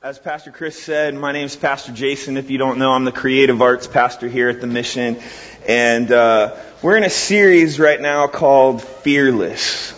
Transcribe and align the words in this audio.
As 0.00 0.16
Pastor 0.16 0.52
Chris 0.52 0.80
said, 0.80 1.16
my 1.16 1.32
name 1.32 1.46
is 1.46 1.56
Pastor 1.56 1.90
Jason. 1.90 2.36
If 2.36 2.52
you 2.52 2.58
don't 2.58 2.78
know, 2.78 2.92
I'm 2.92 3.04
the 3.04 3.10
creative 3.10 3.60
arts 3.60 3.88
pastor 3.88 4.28
here 4.28 4.48
at 4.48 4.60
the 4.60 4.68
mission. 4.68 5.18
And 5.66 6.12
uh, 6.12 6.54
we're 6.82 6.96
in 6.96 7.02
a 7.02 7.10
series 7.10 7.80
right 7.80 8.00
now 8.00 8.28
called 8.28 8.80
Fearless. 8.80 9.92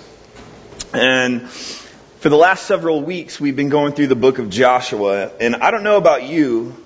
And 0.94 1.50
for 1.50 2.30
the 2.30 2.36
last 2.38 2.64
several 2.64 3.02
weeks, 3.02 3.38
we've 3.38 3.56
been 3.56 3.68
going 3.68 3.92
through 3.92 4.06
the 4.06 4.16
book 4.16 4.38
of 4.38 4.48
Joshua. 4.48 5.32
And 5.38 5.56
I 5.56 5.70
don't 5.70 5.82
know 5.82 5.98
about 5.98 6.22
you, 6.22 6.82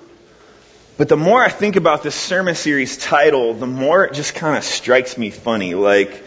but 0.96 1.08
the 1.08 1.16
more 1.16 1.40
I 1.40 1.50
think 1.50 1.76
about 1.76 2.02
this 2.02 2.16
sermon 2.16 2.56
series 2.56 2.98
title, 2.98 3.54
the 3.54 3.68
more 3.68 4.06
it 4.06 4.14
just 4.14 4.34
kind 4.34 4.56
of 4.56 4.64
strikes 4.64 5.16
me 5.16 5.30
funny. 5.30 5.74
Like, 5.76 6.20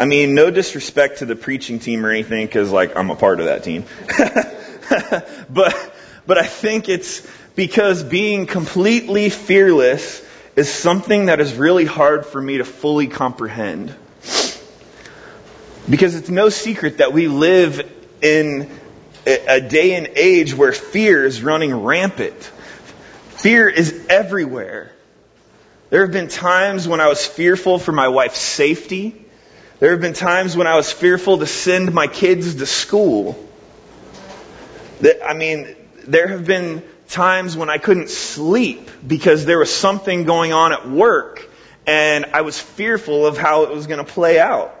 I 0.00 0.04
mean, 0.04 0.34
no 0.34 0.50
disrespect 0.50 1.20
to 1.20 1.26
the 1.26 1.36
preaching 1.36 1.78
team 1.78 2.04
or 2.04 2.10
anything, 2.10 2.44
because 2.44 2.72
like 2.72 2.96
I'm 2.96 3.10
a 3.10 3.16
part 3.16 3.38
of 3.38 3.46
that 3.46 3.62
team. 3.62 3.84
but 5.48 5.93
but 6.26 6.38
I 6.38 6.44
think 6.44 6.88
it's 6.88 7.26
because 7.54 8.02
being 8.02 8.46
completely 8.46 9.30
fearless 9.30 10.24
is 10.56 10.72
something 10.72 11.26
that 11.26 11.40
is 11.40 11.54
really 11.54 11.84
hard 11.84 12.26
for 12.26 12.40
me 12.40 12.58
to 12.58 12.64
fully 12.64 13.06
comprehend. 13.06 13.94
Because 15.88 16.14
it's 16.14 16.30
no 16.30 16.48
secret 16.48 16.98
that 16.98 17.12
we 17.12 17.28
live 17.28 17.90
in 18.22 18.70
a 19.26 19.60
day 19.60 19.94
and 19.94 20.08
age 20.16 20.54
where 20.54 20.72
fear 20.72 21.24
is 21.24 21.42
running 21.42 21.74
rampant. 21.82 22.40
Fear 23.36 23.68
is 23.68 24.06
everywhere. 24.08 24.92
There 25.90 26.02
have 26.02 26.12
been 26.12 26.28
times 26.28 26.88
when 26.88 27.00
I 27.00 27.08
was 27.08 27.24
fearful 27.26 27.78
for 27.78 27.92
my 27.92 28.08
wife's 28.08 28.40
safety. 28.40 29.14
There 29.80 29.90
have 29.90 30.00
been 30.00 30.14
times 30.14 30.56
when 30.56 30.66
I 30.66 30.76
was 30.76 30.90
fearful 30.90 31.38
to 31.38 31.46
send 31.46 31.92
my 31.92 32.06
kids 32.06 32.54
to 32.56 32.66
school. 32.66 33.38
I 35.24 35.34
mean, 35.34 35.76
there 36.06 36.28
have 36.28 36.46
been 36.46 36.82
times 37.08 37.56
when 37.56 37.70
I 37.70 37.78
couldn't 37.78 38.10
sleep 38.10 38.90
because 39.06 39.44
there 39.44 39.58
was 39.58 39.74
something 39.74 40.24
going 40.24 40.52
on 40.52 40.72
at 40.72 40.88
work 40.88 41.48
and 41.86 42.26
I 42.32 42.42
was 42.42 42.58
fearful 42.58 43.26
of 43.26 43.36
how 43.36 43.64
it 43.64 43.70
was 43.70 43.86
going 43.86 44.04
to 44.04 44.10
play 44.10 44.38
out. 44.38 44.74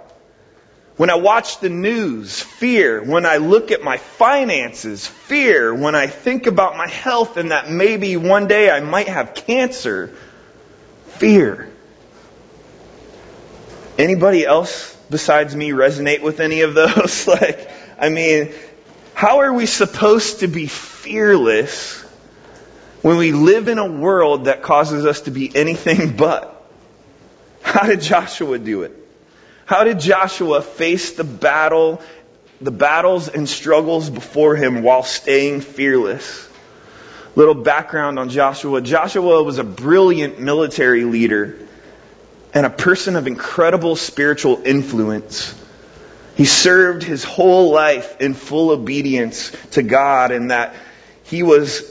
When 0.96 1.10
I 1.10 1.16
watch 1.16 1.58
the 1.58 1.68
news, 1.68 2.40
fear. 2.40 3.02
When 3.02 3.26
I 3.26 3.38
look 3.38 3.72
at 3.72 3.82
my 3.82 3.96
finances, 3.96 5.06
fear. 5.06 5.74
When 5.74 5.94
I 5.94 6.06
think 6.06 6.46
about 6.46 6.76
my 6.76 6.88
health 6.88 7.36
and 7.36 7.50
that 7.50 7.68
maybe 7.68 8.16
one 8.16 8.46
day 8.46 8.70
I 8.70 8.80
might 8.80 9.08
have 9.08 9.34
cancer, 9.34 10.14
fear. 11.06 11.68
Anybody 13.98 14.46
else 14.46 14.96
besides 15.10 15.54
me 15.54 15.70
resonate 15.70 16.22
with 16.22 16.40
any 16.40 16.60
of 16.60 16.74
those? 16.74 17.26
like, 17.26 17.70
I 17.98 18.08
mean, 18.08 18.52
how 19.14 19.40
are 19.40 19.52
we 19.52 19.66
supposed 19.66 20.40
to 20.40 20.48
be 20.48 20.66
fearless 20.66 22.02
when 23.00 23.16
we 23.16 23.32
live 23.32 23.68
in 23.68 23.78
a 23.78 23.86
world 23.86 24.46
that 24.46 24.62
causes 24.62 25.06
us 25.06 25.22
to 25.22 25.30
be 25.30 25.54
anything 25.54 26.16
but? 26.16 26.50
How 27.62 27.86
did 27.86 28.00
Joshua 28.00 28.58
do 28.58 28.82
it? 28.82 28.92
How 29.66 29.84
did 29.84 30.00
Joshua 30.00 30.60
face 30.60 31.12
the 31.12 31.24
battle, 31.24 32.02
the 32.60 32.70
battles 32.70 33.28
and 33.28 33.48
struggles 33.48 34.10
before 34.10 34.56
him 34.56 34.82
while 34.82 35.02
staying 35.02 35.62
fearless? 35.62 36.48
Little 37.36 37.54
background 37.54 38.18
on 38.18 38.28
Joshua. 38.28 38.80
Joshua 38.80 39.42
was 39.42 39.58
a 39.58 39.64
brilliant 39.64 40.38
military 40.38 41.04
leader 41.04 41.58
and 42.52 42.66
a 42.66 42.70
person 42.70 43.16
of 43.16 43.26
incredible 43.26 43.96
spiritual 43.96 44.62
influence. 44.64 45.54
He 46.36 46.44
served 46.44 47.02
his 47.02 47.22
whole 47.22 47.70
life 47.70 48.20
in 48.20 48.34
full 48.34 48.70
obedience 48.70 49.52
to 49.72 49.82
God 49.82 50.32
and 50.32 50.50
that 50.50 50.74
he 51.24 51.42
was, 51.42 51.82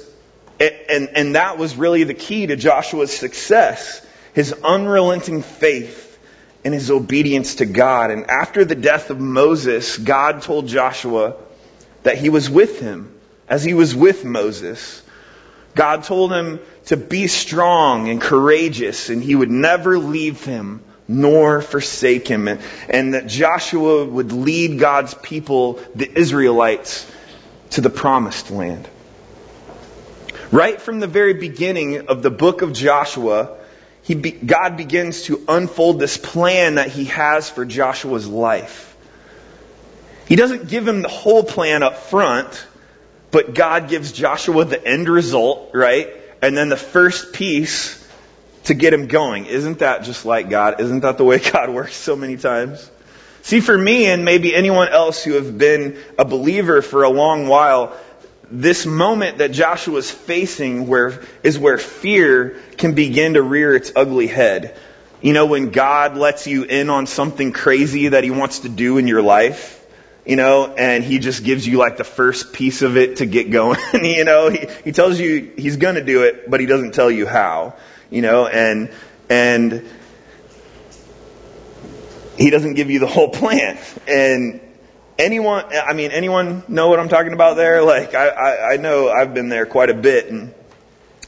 and, 0.60 1.10
and 1.16 1.36
that 1.36 1.58
was 1.58 1.76
really 1.78 2.04
the 2.04 2.14
key 2.14 2.48
to 2.48 2.56
Joshua's 2.56 3.16
success. 3.16 4.06
His 4.34 4.52
unrelenting 4.52 5.44
faith 5.44 6.20
and 6.66 6.74
his 6.74 6.92
obedience 6.92 7.56
to 7.56 7.66
God. 7.66 8.12
And 8.12 8.30
after 8.30 8.66
the 8.66 8.76
death 8.76 9.10
of 9.10 9.20
Moses, 9.20 9.98
God 9.98 10.42
told 10.42 10.68
Joshua 10.68 11.36
that 12.04 12.18
he 12.18 12.30
was 12.30 12.50
with 12.50 12.80
him 12.80 13.14
as 13.48 13.64
he 13.64 13.74
was 13.74 13.96
with 13.96 14.26
Moses. 14.26 15.02
God 15.76 16.04
told 16.04 16.34
him 16.34 16.60
to 16.86 16.98
be 16.98 17.28
strong 17.28 18.10
and 18.10 18.22
courageous 18.22 19.10
and 19.10 19.24
he 19.24 19.36
would 19.36 19.52
never 19.52 19.98
leave 19.98 20.44
him 20.44 20.84
nor 21.08 21.62
forsake 21.62 22.28
him. 22.28 22.48
And, 22.48 22.62
and 22.90 23.14
that 23.14 23.28
Joshua 23.28 24.06
would 24.06 24.32
lead 24.32 24.80
God's 24.80 25.14
people, 25.14 25.80
the 25.96 26.10
Israelites, 26.20 27.10
to 27.72 27.82
the 27.82 27.90
promised 27.90 28.52
land. 28.52 28.88
Right 30.52 30.80
from 30.80 31.00
the 31.00 31.08
very 31.08 31.34
beginning 31.34 32.08
of 32.08 32.22
the 32.22 32.30
book 32.30 32.62
of 32.62 32.74
Joshua, 32.74 33.58
he 34.04 34.16
be, 34.16 34.32
God 34.32 34.78
begins 34.78 35.24
to 35.24 35.44
unfold 35.48 36.00
this 36.00 36.18
plan 36.18 36.76
that 36.76 36.90
he 36.90 37.06
has 37.06 37.50
for 37.50 37.66
Joshua's 37.66 38.28
life. 38.28 38.96
He 40.28 40.36
doesn't 40.36 40.68
give 40.70 40.88
him 40.88 41.02
the 41.02 41.10
whole 41.10 41.44
plan 41.44 41.84
up 41.84 41.98
front, 41.98 42.68
but 43.32 43.56
God 43.56 43.90
gives 43.90 44.12
Joshua 44.12 44.66
the 44.66 44.86
end 44.86 45.10
result, 45.10 45.72
right? 45.74 46.10
And 46.42 46.56
then 46.56 46.70
the 46.70 46.78
first 46.78 47.34
piece 47.34 48.03
to 48.66 48.74
get 48.74 48.94
him 48.94 49.08
going. 49.08 49.46
Isn't 49.46 49.80
that 49.80 50.04
just 50.04 50.26
like 50.26 50.50
God? 50.50 50.80
Isn't 50.80 51.02
that 51.02 51.18
the 51.18 51.24
way 51.24 51.40
God 51.52 51.70
works 51.70 51.96
so 51.96 52.16
many 52.16 52.38
times? 52.38 52.90
See, 53.42 53.60
for 53.60 53.78
me 53.78 54.06
and 54.06 54.24
maybe 54.24 54.56
anyone 54.56 54.88
else 54.88 55.24
who 55.24 55.34
have 55.34 55.58
been 55.58 55.98
a 56.18 56.24
believer 56.24 56.82
for 56.82 57.04
a 57.04 57.10
long 57.10 57.48
while, 57.48 57.98
this 58.50 58.86
moment 58.86 59.40
that 59.40 59.52
Joshua 59.52 59.98
is 59.98 60.10
facing 60.10 60.88
where, 60.88 61.22
is 61.44 61.60
where 61.60 61.78
fear 61.78 62.62
can 62.78 62.94
begin 62.94 63.34
to 63.34 63.42
rear 63.42 63.76
its 63.76 63.92
ugly 63.96 64.28
head. 64.28 64.78
You 65.22 65.34
know, 65.34 65.46
when 65.46 65.72
God 65.72 66.16
lets 66.16 66.48
you 66.48 66.64
in 66.64 66.90
on 66.90 67.06
something 67.06 67.52
crazy 67.52 68.10
that 68.10 68.24
he 68.24 68.32
wants 68.32 68.60
to 68.60 68.70
do 68.70 68.98
in 68.98 69.08
your 69.08 69.22
life, 69.22 69.86
you 70.26 70.38
know, 70.38 70.74
and 70.74 71.04
he 71.04 71.20
just 71.20 71.44
gives 71.44 71.68
you 71.68 71.78
like 71.78 71.98
the 71.98 72.06
first 72.06 72.54
piece 72.54 72.82
of 72.82 72.96
it 72.96 73.18
to 73.18 73.26
get 73.26 73.52
going. 73.52 73.80
you 73.94 74.24
know, 74.24 74.50
he, 74.50 74.68
he 74.86 74.92
tells 74.94 75.20
you 75.20 75.52
he's 75.58 75.76
to 75.96 76.04
do 76.04 76.24
it, 76.24 76.50
but 76.50 76.62
he 76.62 76.66
doesn't 76.66 76.94
tell 76.94 77.12
you 77.12 77.28
how 77.28 77.76
you 78.14 78.22
know, 78.22 78.46
and, 78.46 78.92
and 79.28 79.84
he 82.38 82.52
doesn't 82.52 82.76
give 82.76 82.92
you 82.92 83.00
the 83.00 83.08
whole 83.08 83.30
plan. 83.30 83.80
And 84.08 84.62
anyone, 85.18 85.66
I 85.74 85.94
mean, 85.94 86.12
anyone 86.12 86.64
know 86.68 86.90
what 86.90 87.00
I'm 87.00 87.10
talking 87.10 87.34
about 87.34 87.58
there? 87.58 87.82
Like, 87.82 88.14
I, 88.14 88.28
I, 88.28 88.74
I 88.74 88.78
know 88.78 89.10
I've 89.10 89.34
been 89.34 89.50
there 89.50 89.66
quite 89.66 89.90
a 89.90 89.96
bit. 89.96 90.28
And 90.28 90.54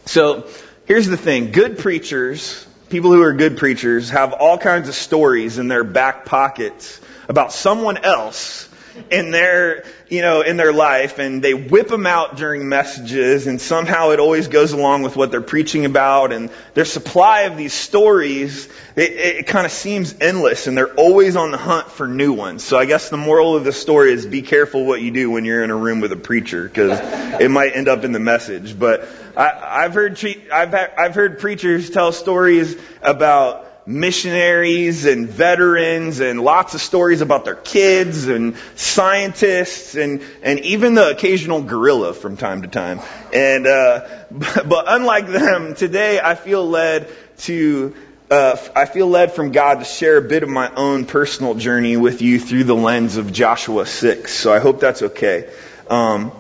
so 0.06 0.48
here's 0.86 1.08
the 1.08 1.18
thing. 1.18 1.52
Good 1.52 1.80
preachers, 1.80 2.68
people 2.90 3.12
who 3.12 3.24
are 3.24 3.34
good 3.34 3.58
preachers 3.58 4.12
have 4.12 4.34
all 4.34 4.60
kinds 4.60 4.88
of 4.88 4.94
stories 4.94 5.58
in 5.58 5.68
their 5.68 5.84
back 5.84 6.26
pockets 6.26 7.02
about 7.28 7.52
someone 7.52 7.98
else 7.98 8.70
in 9.10 9.32
their, 9.32 9.84
you 10.08 10.22
know, 10.22 10.42
in 10.42 10.58
their 10.58 10.74
life 10.74 11.20
and 11.20 11.44
they 11.44 11.54
whip 11.54 11.88
them 11.88 12.06
out 12.06 12.38
during 12.38 12.68
messages 12.70 13.48
and 13.48 13.60
somehow 13.60 14.12
it 14.12 14.20
always 14.20 14.48
goes 14.48 14.72
along 14.72 15.04
with 15.04 15.16
what 15.16 15.32
they're 15.32 15.42
preaching 15.42 15.86
about 15.86 16.32
and 16.32 16.50
their 16.74 16.86
supply 16.86 17.42
of 17.42 17.58
these 17.58 17.74
stories, 17.74 18.68
it, 18.96 19.12
it 19.12 19.48
kind 19.48 19.66
of 19.66 19.72
seems 19.72 20.16
endless 20.22 20.68
and 20.68 20.78
they're 20.78 20.94
always 20.94 21.36
on 21.36 21.52
the 21.52 21.58
hunt 21.58 21.90
for 21.90 22.08
new 22.08 22.34
ones. 22.34 22.64
So 22.64 22.78
I 22.78 22.86
guess 22.86 23.10
the 23.10 23.18
moral 23.18 23.56
of 23.56 23.64
the 23.64 23.74
story 23.74 24.12
is 24.12 24.26
be 24.26 24.42
careful 24.42 24.86
what 24.86 25.02
you 25.02 25.12
do 25.12 25.30
when 25.30 25.46
you're 25.46 25.64
in 25.64 25.72
a 25.72 25.76
room 25.76 26.02
with 26.02 26.12
a 26.12 26.18
preacher 26.18 26.64
because 26.64 27.00
it 27.40 27.50
might 27.50 27.76
end 27.76 27.88
up 27.88 28.04
in 28.04 28.12
the 28.12 28.20
message. 28.20 28.78
But 28.78 29.08
I, 29.36 29.84
I've 29.84 29.94
heard, 29.94 30.24
I've, 30.52 30.74
I've 30.74 31.16
heard 31.16 31.40
preachers 31.40 31.90
tell 31.90 32.12
stories 32.12 32.76
about 33.02 33.65
missionaries 33.86 35.06
and 35.06 35.28
veterans 35.30 36.20
and 36.20 36.42
lots 36.42 36.74
of 36.74 36.82
stories 36.82 37.22
about 37.22 37.46
their 37.46 37.56
kids 37.56 38.28
and 38.28 38.56
scientists 38.76 39.96
and, 39.96 40.22
and 40.42 40.60
even 40.62 40.96
the 40.96 41.12
occasional 41.12 41.62
gorilla 41.62 42.14
from 42.14 42.36
time 42.36 42.64
to 42.64 42.68
time. 42.68 43.00
And, 43.32 43.68
uh, 43.68 44.08
but 44.32 44.86
unlike 44.88 45.28
them, 45.28 45.76
today 45.76 46.20
I 46.20 46.36
feel 46.36 46.68
led 46.68 47.10
to, 47.40 47.96
uh, 48.32 48.58
I 48.76 48.86
feel 48.86 49.08
led 49.08 49.34
from 49.34 49.52
God 49.52 49.80
to 49.80 49.86
share 49.86 50.18
a 50.18 50.22
bit 50.22 50.42
of 50.42 50.50
my 50.50 50.74
own 50.74 51.06
personal 51.06 51.54
journey 51.54 51.96
with 51.96 52.24
you 52.24 52.40
through 52.40 52.64
the 52.64 52.76
lens 52.76 53.18
of 53.18 53.32
Joshua 53.32 53.86
6. 53.86 54.34
So 54.34 54.52
I 54.52 54.60
hope 54.60 54.80
that's 54.80 55.04
okay. 55.04 55.48
Um, 55.90 56.32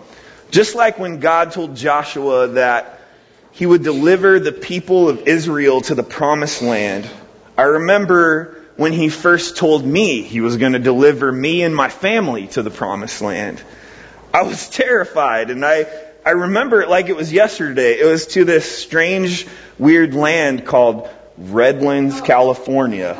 just 0.50 0.74
like 0.74 0.98
when 0.98 1.20
God 1.20 1.52
told 1.52 1.76
Joshua 1.76 2.48
that 2.50 3.00
he 3.52 3.66
would 3.66 3.84
deliver 3.84 4.40
the 4.40 4.52
people 4.52 5.10
of 5.10 5.28
Israel 5.28 5.82
to 5.82 5.96
the 5.96 6.04
promised 6.04 6.62
land, 6.62 7.10
I 7.58 7.64
remember 7.64 8.62
when 8.76 8.92
he 8.92 9.10
first 9.10 9.58
told 9.58 9.86
me 9.86 10.22
he 10.22 10.42
was 10.42 10.58
going 10.58 10.74
to 10.74 10.80
deliver 10.80 11.32
me 11.32 11.64
and 11.64 11.74
my 11.76 11.90
family 11.90 12.48
to 12.48 12.62
the 12.62 12.70
promised 12.70 13.22
land. 13.22 13.62
I 14.34 14.44
was 14.44 14.70
terrified 14.70 15.50
and 15.50 15.64
I, 15.64 15.88
I 16.26 16.32
remember 16.32 16.82
it 16.82 16.90
like 16.90 17.08
it 17.08 17.16
was 17.16 17.32
yesterday. 17.32 18.00
It 18.00 18.06
was 18.06 18.28
to 18.28 18.44
this 18.44 18.70
strange, 18.70 19.48
weird 19.80 20.14
land 20.14 20.66
called 20.66 21.10
Redlands, 21.38 22.20
California. 22.22 23.14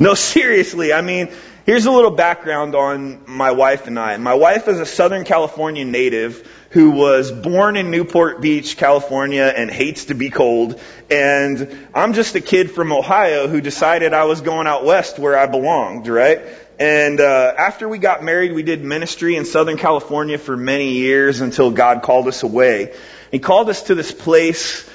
No, 0.00 0.14
seriously, 0.14 0.92
I 0.92 1.00
mean, 1.00 1.28
here's 1.66 1.86
a 1.86 1.90
little 1.90 2.12
background 2.12 2.76
on 2.76 3.22
my 3.26 3.50
wife 3.50 3.88
and 3.88 3.98
I. 3.98 4.16
My 4.18 4.34
wife 4.34 4.68
is 4.68 4.78
a 4.78 4.86
Southern 4.86 5.24
California 5.24 5.84
native 5.84 6.48
who 6.70 6.90
was 6.90 7.32
born 7.32 7.76
in 7.76 7.90
Newport 7.90 8.40
Beach, 8.40 8.76
California 8.76 9.44
and 9.44 9.70
hates 9.70 10.06
to 10.06 10.14
be 10.14 10.28
cold. 10.28 10.80
And 11.10 11.88
I'm 11.94 12.12
just 12.12 12.34
a 12.34 12.40
kid 12.40 12.70
from 12.70 12.92
Ohio 12.92 13.48
who 13.48 13.60
decided 13.60 14.12
I 14.12 14.24
was 14.24 14.42
going 14.42 14.66
out 14.66 14.84
west 14.84 15.18
where 15.18 15.38
I 15.38 15.46
belonged, 15.46 16.08
right? 16.08 16.40
And 16.78 17.20
uh, 17.20 17.54
after 17.58 17.88
we 17.88 17.98
got 17.98 18.22
married, 18.22 18.52
we 18.52 18.62
did 18.62 18.84
ministry 18.84 19.34
in 19.36 19.44
Southern 19.44 19.78
California 19.78 20.38
for 20.38 20.56
many 20.56 20.92
years 20.92 21.40
until 21.40 21.70
God 21.70 22.02
called 22.02 22.28
us 22.28 22.42
away. 22.42 22.94
He 23.30 23.38
called 23.38 23.68
us 23.68 23.84
to 23.84 23.94
this 23.94 24.12
place, 24.12 24.88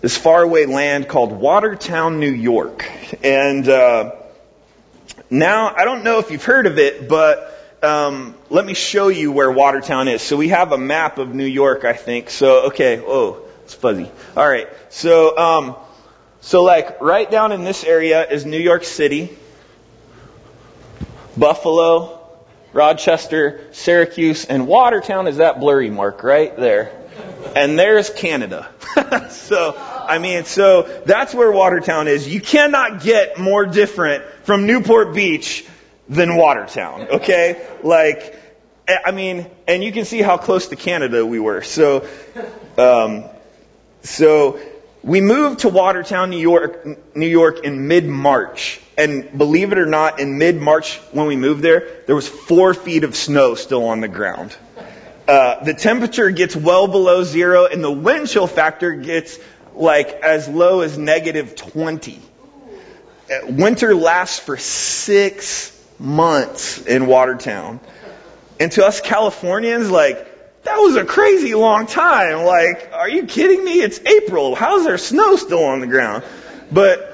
this 0.00 0.16
faraway 0.16 0.66
land 0.66 1.08
called 1.08 1.32
Watertown, 1.32 2.20
New 2.20 2.32
York. 2.32 2.90
And 3.22 3.68
uh, 3.68 4.12
now, 5.28 5.74
I 5.74 5.84
don't 5.84 6.04
know 6.04 6.20
if 6.20 6.30
you've 6.30 6.44
heard 6.44 6.66
of 6.66 6.78
it, 6.78 7.08
but 7.08 7.50
um, 7.84 8.34
let 8.50 8.64
me 8.64 8.74
show 8.74 9.08
you 9.08 9.30
where 9.30 9.50
Watertown 9.50 10.08
is. 10.08 10.22
So 10.22 10.36
we 10.36 10.48
have 10.48 10.72
a 10.72 10.78
map 10.78 11.18
of 11.18 11.34
New 11.34 11.46
York, 11.46 11.84
I 11.84 11.92
think. 11.92 12.30
So 12.30 12.66
okay, 12.66 13.00
oh, 13.00 13.42
it's 13.62 13.74
fuzzy. 13.74 14.10
All 14.36 14.48
right, 14.48 14.68
so 14.88 15.38
um, 15.38 15.76
so 16.40 16.62
like 16.62 17.00
right 17.00 17.30
down 17.30 17.52
in 17.52 17.62
this 17.62 17.84
area 17.84 18.28
is 18.28 18.44
New 18.44 18.58
York 18.58 18.84
City. 18.84 19.36
Buffalo, 21.36 22.20
Rochester, 22.72 23.60
Syracuse, 23.72 24.44
and 24.44 24.66
Watertown 24.66 25.26
is 25.26 25.38
that 25.38 25.60
blurry 25.60 25.90
mark 25.90 26.22
right 26.22 26.54
there. 26.56 26.92
And 27.54 27.78
there's 27.78 28.10
Canada. 28.10 28.68
so, 29.30 29.74
I 29.76 30.18
mean, 30.18 30.44
so 30.44 30.82
that's 31.04 31.34
where 31.34 31.52
Watertown 31.52 32.08
is. 32.08 32.26
You 32.28 32.40
cannot 32.40 33.02
get 33.02 33.38
more 33.38 33.66
different 33.66 34.24
from 34.42 34.66
Newport 34.66 35.14
Beach 35.14 35.64
than 36.08 36.36
Watertown, 36.36 37.02
okay? 37.02 37.66
Like, 37.82 38.38
I 38.88 39.12
mean, 39.12 39.46
and 39.66 39.82
you 39.82 39.92
can 39.92 40.04
see 40.04 40.20
how 40.20 40.36
close 40.36 40.68
to 40.68 40.76
Canada 40.76 41.24
we 41.24 41.40
were. 41.40 41.62
So, 41.62 42.06
um, 42.76 43.24
so 44.02 44.58
we 45.02 45.20
moved 45.20 45.60
to 45.60 45.68
Watertown, 45.68 46.30
New 46.30 46.38
York, 46.38 47.16
New 47.16 47.26
York 47.26 47.64
in 47.64 47.88
mid-March. 47.88 48.80
And 48.96 49.36
believe 49.36 49.72
it 49.72 49.78
or 49.78 49.86
not, 49.86 50.20
in 50.20 50.38
mid-March 50.38 50.98
when 51.12 51.26
we 51.26 51.36
moved 51.36 51.62
there, 51.62 52.02
there 52.06 52.14
was 52.14 52.28
four 52.28 52.74
feet 52.74 53.04
of 53.04 53.16
snow 53.16 53.54
still 53.54 53.84
on 53.86 54.00
the 54.00 54.08
ground. 54.08 54.56
Uh, 55.26 55.64
the 55.64 55.72
temperature 55.72 56.30
gets 56.30 56.54
well 56.54 56.86
below 56.86 57.22
zero 57.24 57.64
and 57.64 57.82
the 57.82 57.90
wind 57.90 58.28
chill 58.28 58.46
factor 58.46 58.94
gets 58.94 59.38
like 59.74 60.08
as 60.08 60.46
low 60.48 60.80
as 60.80 60.98
negative 60.98 61.56
20. 61.56 62.20
Uh, 63.30 63.46
winter 63.48 63.94
lasts 63.94 64.38
for 64.38 64.58
six 64.58 65.73
months 65.98 66.84
in 66.84 67.06
Watertown. 67.06 67.80
And 68.60 68.70
to 68.72 68.86
us 68.86 69.00
Californians, 69.00 69.90
like, 69.90 70.62
that 70.64 70.76
was 70.78 70.96
a 70.96 71.04
crazy 71.04 71.54
long 71.54 71.86
time. 71.86 72.44
Like, 72.44 72.90
are 72.92 73.08
you 73.08 73.26
kidding 73.26 73.64
me? 73.64 73.82
It's 73.82 74.00
April. 74.00 74.54
How's 74.54 74.84
there 74.84 74.98
snow 74.98 75.36
still 75.36 75.64
on 75.64 75.80
the 75.80 75.86
ground? 75.86 76.24
But 76.72 77.10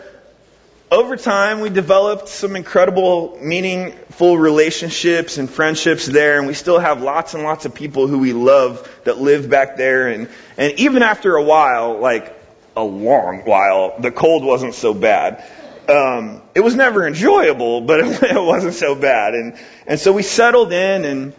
over 0.91 1.17
time, 1.17 1.61
we 1.61 1.71
developed 1.71 2.29
some 2.29 2.57
incredible, 2.57 3.39
meaningful 3.41 4.37
relationships 4.37 5.39
and 5.39 5.49
friendships 5.49 6.07
there, 6.07 6.39
and 6.39 6.47
we 6.47 6.55
still 6.55 6.79
have 6.79 7.03
lots 7.03 7.35
and 7.35 7.43
lots 7.43 7.65
of 7.65 7.75
people 7.75 8.07
who 8.07 8.19
we 8.19 8.33
love 8.33 8.89
that 9.05 9.19
live 9.19 9.49
back 9.49 9.77
there. 9.77 10.09
And, 10.09 10.29
and 10.57 10.73
even 10.79 11.03
after 11.03 11.37
a 11.37 11.43
while, 11.43 11.99
like 11.99 12.37
a 12.77 12.83
long 12.83 13.43
while, 13.45 13.95
the 14.01 14.11
cold 14.11 14.45
wasn't 14.45 14.75
so 14.75 14.95
bad. 14.95 15.45
Um, 15.91 16.43
it 16.55 16.61
was 16.61 16.77
never 16.77 17.05
enjoyable, 17.05 17.81
but 17.81 18.01
it, 18.23 18.41
wasn't 18.41 18.75
so 18.75 18.95
bad. 18.95 19.35
And, 19.35 19.59
and 19.87 19.99
so 19.99 20.13
we 20.13 20.23
settled 20.23 20.73
in, 20.73 21.05
and 21.05 21.33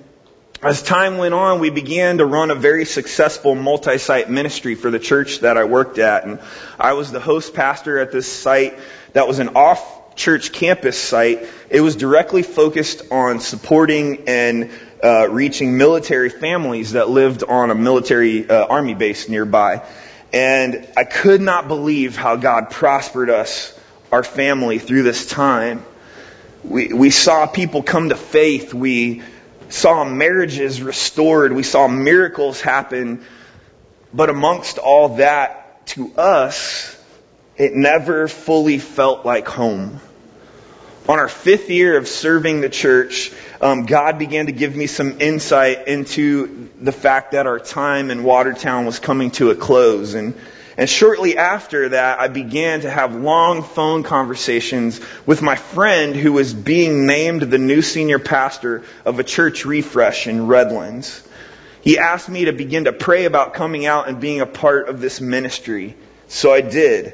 as 0.61 0.83
time 0.83 1.17
went 1.17 1.33
on, 1.33 1.59
we 1.59 1.69
began 1.69 2.17
to 2.17 2.25
run 2.25 2.51
a 2.51 2.55
very 2.55 2.83
successful 2.83 3.55
multi-site 3.55 4.29
ministry 4.29 4.75
for 4.75 4.91
the 4.91 4.99
church 4.99 5.39
that 5.39 5.57
I 5.57 5.63
worked 5.63 5.99
at. 5.99 6.25
And 6.25 6.39
I 6.77 6.93
was 6.93 7.11
the 7.11 7.21
host 7.21 7.53
pastor 7.53 7.97
at 7.99 8.11
this 8.11 8.31
site 8.31 8.77
that 9.13 9.25
was 9.25 9.39
an 9.39 9.55
off 9.55 10.15
church 10.15 10.51
campus 10.51 10.99
site. 10.99 11.47
It 11.69 11.79
was 11.79 11.95
directly 11.95 12.43
focused 12.43 13.03
on 13.09 13.39
supporting 13.39 14.27
and 14.27 14.69
uh, 15.01 15.29
reaching 15.29 15.77
military 15.77 16.29
families 16.29 16.91
that 16.91 17.09
lived 17.09 17.43
on 17.43 17.71
a 17.71 17.75
military 17.75 18.49
uh, 18.49 18.65
army 18.65 18.95
base 18.95 19.29
nearby. 19.29 19.81
And 20.33 20.87
I 20.95 21.05
could 21.05 21.41
not 21.41 21.67
believe 21.67 22.17
how 22.17 22.35
God 22.35 22.69
prospered 22.69 23.29
us, 23.29 23.77
our 24.11 24.23
family, 24.23 24.79
through 24.79 25.03
this 25.03 25.25
time. 25.25 25.85
We, 26.63 26.93
we 26.93 27.09
saw 27.09 27.47
people 27.47 27.81
come 27.81 28.09
to 28.09 28.15
faith. 28.15 28.73
We 28.73 29.23
saw 29.69 30.03
marriages 30.03 30.81
restored. 30.81 31.53
We 31.53 31.63
saw 31.63 31.87
miracles 31.87 32.61
happen. 32.61 33.25
But 34.13 34.29
amongst 34.29 34.77
all 34.77 35.15
that, 35.17 35.87
to 35.87 36.13
us, 36.15 36.97
it 37.57 37.73
never 37.73 38.27
fully 38.27 38.77
felt 38.77 39.25
like 39.25 39.47
home. 39.47 39.99
On 41.09 41.17
our 41.17 41.27
fifth 41.27 41.69
year 41.69 41.97
of 41.97 42.07
serving 42.07 42.61
the 42.61 42.69
church, 42.69 43.31
um, 43.59 43.85
God 43.85 44.19
began 44.19 44.45
to 44.45 44.51
give 44.51 44.75
me 44.75 44.87
some 44.87 45.19
insight 45.19 45.87
into 45.87 46.69
the 46.79 46.91
fact 46.91 47.31
that 47.31 47.47
our 47.47 47.59
time 47.59 48.11
in 48.11 48.23
Watertown 48.23 48.85
was 48.85 48.99
coming 48.99 49.31
to 49.31 49.49
a 49.49 49.55
close. 49.55 50.13
And, 50.13 50.35
and 50.81 50.89
shortly 50.89 51.37
after 51.37 51.89
that, 51.89 52.19
I 52.19 52.27
began 52.27 52.81
to 52.81 52.89
have 52.89 53.13
long 53.13 53.61
phone 53.61 54.01
conversations 54.01 54.99
with 55.27 55.43
my 55.43 55.55
friend 55.55 56.15
who 56.15 56.33
was 56.33 56.55
being 56.55 57.05
named 57.05 57.43
the 57.43 57.59
new 57.59 57.83
senior 57.83 58.17
pastor 58.17 58.81
of 59.05 59.19
a 59.19 59.23
church 59.23 59.63
refresh 59.63 60.25
in 60.25 60.47
Redlands. 60.47 61.23
He 61.81 61.99
asked 61.99 62.29
me 62.29 62.45
to 62.45 62.51
begin 62.51 62.85
to 62.85 62.93
pray 62.93 63.25
about 63.25 63.53
coming 63.53 63.85
out 63.85 64.07
and 64.07 64.19
being 64.19 64.41
a 64.41 64.47
part 64.47 64.89
of 64.89 64.99
this 64.99 65.21
ministry. 65.21 65.95
So 66.29 66.51
I 66.51 66.61
did. 66.61 67.13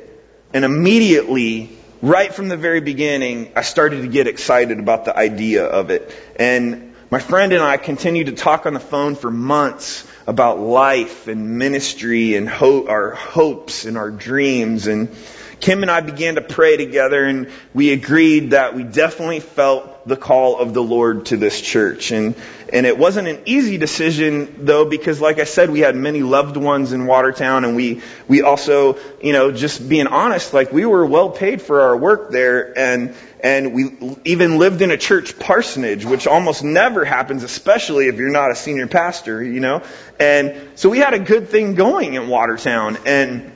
And 0.53 0.63
immediately, 0.63 1.77
right 2.01 2.33
from 2.33 2.47
the 2.47 2.55
very 2.55 2.79
beginning, 2.79 3.51
I 3.53 3.63
started 3.63 4.03
to 4.03 4.07
get 4.07 4.27
excited 4.27 4.79
about 4.79 5.03
the 5.03 5.17
idea 5.17 5.65
of 5.65 5.89
it. 5.89 6.15
And 6.39 6.86
my 7.09 7.19
friend 7.19 7.53
and 7.53 7.63
I 7.63 7.77
continued 7.77 8.27
to 8.27 8.33
talk 8.33 8.65
on 8.65 8.73
the 8.73 8.81
phone 8.81 9.15
for 9.15 9.31
months 9.31 10.05
about 10.27 10.59
life 10.59 11.29
and 11.29 11.57
ministry 11.57 12.35
and 12.35 12.49
ho- 12.49 12.87
our 12.87 13.11
hopes 13.11 13.85
and 13.85 13.97
our 13.97 14.11
dreams. 14.11 14.87
And 14.87 15.15
Kim 15.61 15.83
and 15.83 15.89
I 15.89 16.01
began 16.01 16.35
to 16.35 16.41
pray 16.41 16.75
together 16.75 17.23
and 17.23 17.49
we 17.73 17.93
agreed 17.93 18.51
that 18.51 18.75
we 18.75 18.83
definitely 18.83 19.39
felt 19.39 20.05
the 20.05 20.17
call 20.17 20.59
of 20.59 20.73
the 20.73 20.83
Lord 20.83 21.27
to 21.27 21.37
this 21.37 21.61
church. 21.61 22.11
And, 22.11 22.35
and 22.71 22.85
it 22.85 22.97
wasn't 22.97 23.27
an 23.27 23.41
easy 23.45 23.77
decision 23.77 24.65
though 24.65 24.85
because 24.85 25.21
like 25.21 25.39
I 25.39 25.43
said, 25.43 25.69
we 25.69 25.79
had 25.79 25.95
many 25.95 26.21
loved 26.21 26.57
ones 26.57 26.93
in 26.93 27.05
Watertown 27.05 27.65
and 27.65 27.75
we, 27.75 28.01
we 28.27 28.41
also, 28.41 28.97
you 29.21 29.33
know, 29.33 29.51
just 29.51 29.87
being 29.87 30.07
honest, 30.07 30.53
like 30.53 30.71
we 30.71 30.85
were 30.85 31.05
well 31.05 31.29
paid 31.29 31.61
for 31.61 31.81
our 31.81 31.95
work 31.95 32.31
there 32.31 32.77
and, 32.77 33.15
and 33.41 33.73
we 33.73 34.15
even 34.25 34.57
lived 34.57 34.81
in 34.81 34.91
a 34.91 34.97
church 34.97 35.37
parsonage, 35.39 36.05
which 36.05 36.27
almost 36.27 36.63
never 36.63 37.05
happens, 37.05 37.43
especially 37.43 38.07
if 38.07 38.15
you're 38.15 38.31
not 38.31 38.51
a 38.51 38.55
senior 38.55 38.87
pastor, 38.87 39.43
you 39.43 39.59
know? 39.59 39.83
And 40.19 40.69
so 40.75 40.89
we 40.89 40.99
had 40.99 41.13
a 41.13 41.19
good 41.19 41.49
thing 41.49 41.75
going 41.75 42.15
in 42.15 42.27
Watertown 42.27 42.97
and 43.05 43.53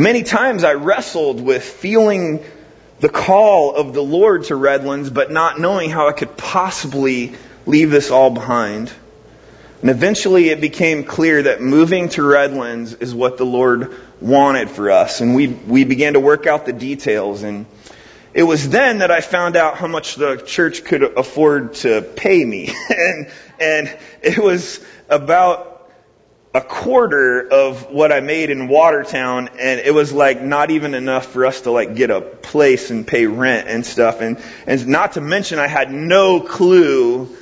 Many 0.00 0.22
times 0.22 0.62
I 0.62 0.74
wrestled 0.74 1.40
with 1.40 1.64
feeling 1.64 2.44
the 3.00 3.08
call 3.08 3.74
of 3.74 3.94
the 3.94 4.02
Lord 4.02 4.44
to 4.44 4.54
Redlands, 4.54 5.10
but 5.10 5.32
not 5.32 5.58
knowing 5.58 5.90
how 5.90 6.08
I 6.08 6.12
could 6.12 6.36
possibly 6.36 7.34
leave 7.68 7.90
this 7.90 8.10
all 8.10 8.30
behind. 8.30 8.90
And 9.82 9.90
eventually 9.90 10.48
it 10.48 10.60
became 10.60 11.04
clear 11.04 11.42
that 11.44 11.60
moving 11.60 12.08
to 12.10 12.22
Redlands 12.22 12.94
is 12.94 13.14
what 13.14 13.36
the 13.36 13.46
Lord 13.46 13.94
wanted 14.20 14.70
for 14.70 14.90
us. 14.90 15.20
And 15.20 15.34
we, 15.34 15.48
we 15.48 15.84
began 15.84 16.14
to 16.14 16.20
work 16.20 16.46
out 16.46 16.66
the 16.66 16.72
details. 16.72 17.42
And 17.42 17.66
it 18.34 18.42
was 18.42 18.68
then 18.70 18.98
that 18.98 19.10
I 19.10 19.20
found 19.20 19.54
out 19.54 19.76
how 19.76 19.86
much 19.86 20.16
the 20.16 20.36
church 20.36 20.84
could 20.84 21.02
afford 21.02 21.74
to 21.74 22.00
pay 22.02 22.42
me. 22.44 22.74
and, 22.88 23.30
and 23.60 23.98
it 24.22 24.38
was 24.38 24.84
about 25.08 25.74
a 26.54 26.62
quarter 26.62 27.46
of 27.46 27.90
what 27.92 28.10
I 28.10 28.20
made 28.20 28.48
in 28.48 28.68
Watertown 28.68 29.50
and 29.60 29.80
it 29.80 29.92
was 29.92 30.14
like 30.14 30.42
not 30.42 30.70
even 30.70 30.94
enough 30.94 31.26
for 31.26 31.44
us 31.44 31.60
to 31.60 31.70
like 31.70 31.94
get 31.94 32.10
a 32.10 32.22
place 32.22 32.90
and 32.90 33.06
pay 33.06 33.26
rent 33.26 33.68
and 33.68 33.84
stuff 33.84 34.22
and 34.22 34.42
and 34.66 34.86
not 34.88 35.12
to 35.12 35.20
mention 35.20 35.58
I 35.58 35.66
had 35.66 35.92
no 35.92 36.40
clue 36.40 37.36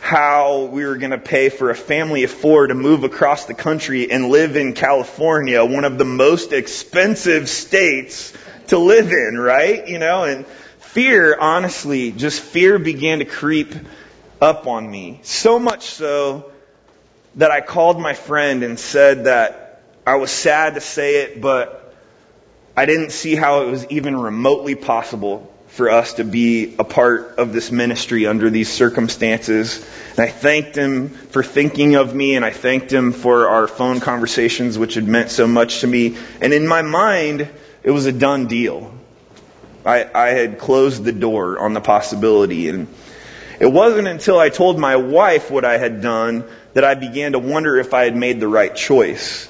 how 0.00 0.64
we 0.64 0.84
were 0.84 0.96
going 0.96 1.10
to 1.10 1.18
pay 1.18 1.50
for 1.50 1.70
a 1.70 1.74
family 1.74 2.24
of 2.24 2.30
four 2.30 2.66
to 2.66 2.74
move 2.74 3.04
across 3.04 3.44
the 3.44 3.54
country 3.54 4.10
and 4.10 4.30
live 4.30 4.56
in 4.56 4.72
California, 4.72 5.64
one 5.64 5.84
of 5.84 5.98
the 5.98 6.04
most 6.04 6.52
expensive 6.52 7.48
states 7.48 8.32
to 8.68 8.78
live 8.78 9.12
in, 9.12 9.38
right? 9.38 9.86
You 9.86 9.98
know, 9.98 10.24
and 10.24 10.46
fear, 10.78 11.38
honestly, 11.38 12.12
just 12.12 12.40
fear 12.40 12.78
began 12.78 13.18
to 13.18 13.24
creep 13.24 13.74
up 14.40 14.66
on 14.66 14.90
me. 14.90 15.20
So 15.22 15.58
much 15.58 15.84
so 15.84 16.50
that 17.36 17.50
I 17.50 17.60
called 17.60 18.00
my 18.00 18.14
friend 18.14 18.62
and 18.62 18.78
said 18.78 19.24
that 19.24 19.82
I 20.06 20.16
was 20.16 20.30
sad 20.30 20.74
to 20.74 20.80
say 20.80 21.22
it, 21.22 21.40
but 21.40 21.94
I 22.76 22.86
didn't 22.86 23.10
see 23.10 23.34
how 23.36 23.62
it 23.62 23.70
was 23.70 23.86
even 23.90 24.16
remotely 24.16 24.74
possible 24.74 25.52
for 25.70 25.90
us 25.90 26.14
to 26.14 26.24
be 26.24 26.74
a 26.78 26.84
part 26.84 27.38
of 27.38 27.52
this 27.52 27.70
ministry 27.70 28.26
under 28.26 28.50
these 28.50 28.70
circumstances. 28.70 29.86
And 30.10 30.20
I 30.20 30.28
thanked 30.28 30.76
him 30.76 31.08
for 31.08 31.42
thinking 31.42 31.94
of 31.94 32.14
me, 32.14 32.34
and 32.34 32.44
I 32.44 32.50
thanked 32.50 32.92
him 32.92 33.12
for 33.12 33.48
our 33.48 33.68
phone 33.68 34.00
conversations, 34.00 34.76
which 34.76 34.94
had 34.94 35.06
meant 35.06 35.30
so 35.30 35.46
much 35.46 35.80
to 35.80 35.86
me. 35.86 36.16
And 36.40 36.52
in 36.52 36.66
my 36.66 36.82
mind, 36.82 37.48
it 37.82 37.90
was 37.92 38.06
a 38.06 38.12
done 38.12 38.46
deal. 38.46 38.92
I, 39.86 40.08
I 40.12 40.28
had 40.28 40.58
closed 40.58 41.04
the 41.04 41.12
door 41.12 41.58
on 41.58 41.72
the 41.72 41.80
possibility. 41.80 42.68
And 42.68 42.88
it 43.60 43.66
wasn't 43.66 44.08
until 44.08 44.38
I 44.38 44.48
told 44.48 44.78
my 44.78 44.96
wife 44.96 45.50
what 45.50 45.64
I 45.64 45.78
had 45.78 46.02
done 46.02 46.44
that 46.74 46.84
I 46.84 46.94
began 46.94 47.32
to 47.32 47.38
wonder 47.38 47.78
if 47.78 47.94
I 47.94 48.04
had 48.04 48.16
made 48.16 48.40
the 48.40 48.48
right 48.48 48.74
choice. 48.74 49.48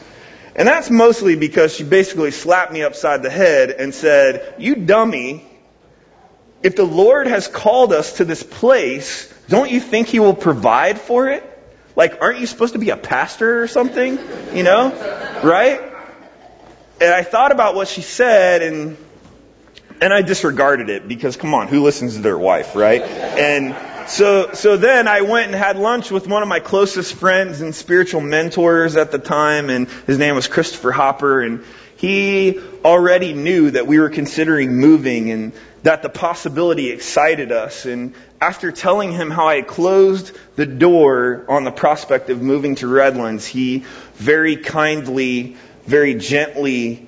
And 0.54 0.68
that's 0.68 0.90
mostly 0.90 1.36
because 1.36 1.74
she 1.74 1.84
basically 1.84 2.30
slapped 2.30 2.72
me 2.72 2.82
upside 2.82 3.22
the 3.22 3.30
head 3.30 3.70
and 3.70 3.94
said, 3.94 4.56
You 4.58 4.74
dummy, 4.74 5.44
if 6.62 6.76
the 6.76 6.84
Lord 6.84 7.26
has 7.26 7.48
called 7.48 7.92
us 7.92 8.18
to 8.18 8.24
this 8.24 8.42
place, 8.42 9.32
don't 9.48 9.70
you 9.70 9.80
think 9.80 10.08
He 10.08 10.20
will 10.20 10.34
provide 10.34 11.00
for 11.00 11.28
it? 11.28 11.46
Like, 11.96 12.20
aren't 12.22 12.40
you 12.40 12.46
supposed 12.46 12.74
to 12.74 12.78
be 12.78 12.90
a 12.90 12.96
pastor 12.96 13.62
or 13.62 13.68
something? 13.68 14.18
You 14.54 14.62
know? 14.62 14.90
Right? 15.42 15.80
And 17.00 17.14
I 17.14 17.22
thought 17.22 17.50
about 17.50 17.74
what 17.74 17.88
she 17.88 18.02
said 18.02 18.62
and, 18.62 18.96
and 20.00 20.12
I 20.12 20.22
disregarded 20.22 20.90
it 20.90 21.08
because 21.08 21.36
come 21.36 21.54
on, 21.54 21.68
who 21.68 21.82
listens 21.82 22.16
to 22.16 22.22
their 22.22 22.38
wife, 22.38 22.76
right? 22.76 23.02
And 23.02 23.74
so, 24.08 24.52
so 24.52 24.76
then 24.76 25.08
I 25.08 25.22
went 25.22 25.46
and 25.46 25.54
had 25.54 25.78
lunch 25.78 26.10
with 26.10 26.28
one 26.28 26.42
of 26.42 26.48
my 26.48 26.60
closest 26.60 27.14
friends 27.14 27.62
and 27.62 27.74
spiritual 27.74 28.20
mentors 28.20 28.96
at 28.96 29.12
the 29.12 29.18
time 29.18 29.70
and 29.70 29.88
his 30.06 30.18
name 30.18 30.34
was 30.34 30.46
Christopher 30.46 30.92
Hopper 30.92 31.40
and 31.40 31.64
he 32.00 32.58
already 32.82 33.34
knew 33.34 33.72
that 33.72 33.86
we 33.86 33.98
were 33.98 34.08
considering 34.08 34.78
moving 34.78 35.30
and 35.30 35.52
that 35.82 36.02
the 36.02 36.08
possibility 36.08 36.88
excited 36.88 37.52
us. 37.52 37.84
And 37.84 38.14
after 38.40 38.72
telling 38.72 39.12
him 39.12 39.30
how 39.30 39.48
I 39.48 39.60
closed 39.60 40.34
the 40.56 40.64
door 40.64 41.44
on 41.46 41.64
the 41.64 41.70
prospect 41.70 42.30
of 42.30 42.40
moving 42.40 42.76
to 42.76 42.88
Redlands, 42.88 43.44
he 43.44 43.84
very 44.14 44.56
kindly, 44.56 45.58
very 45.84 46.14
gently 46.14 47.06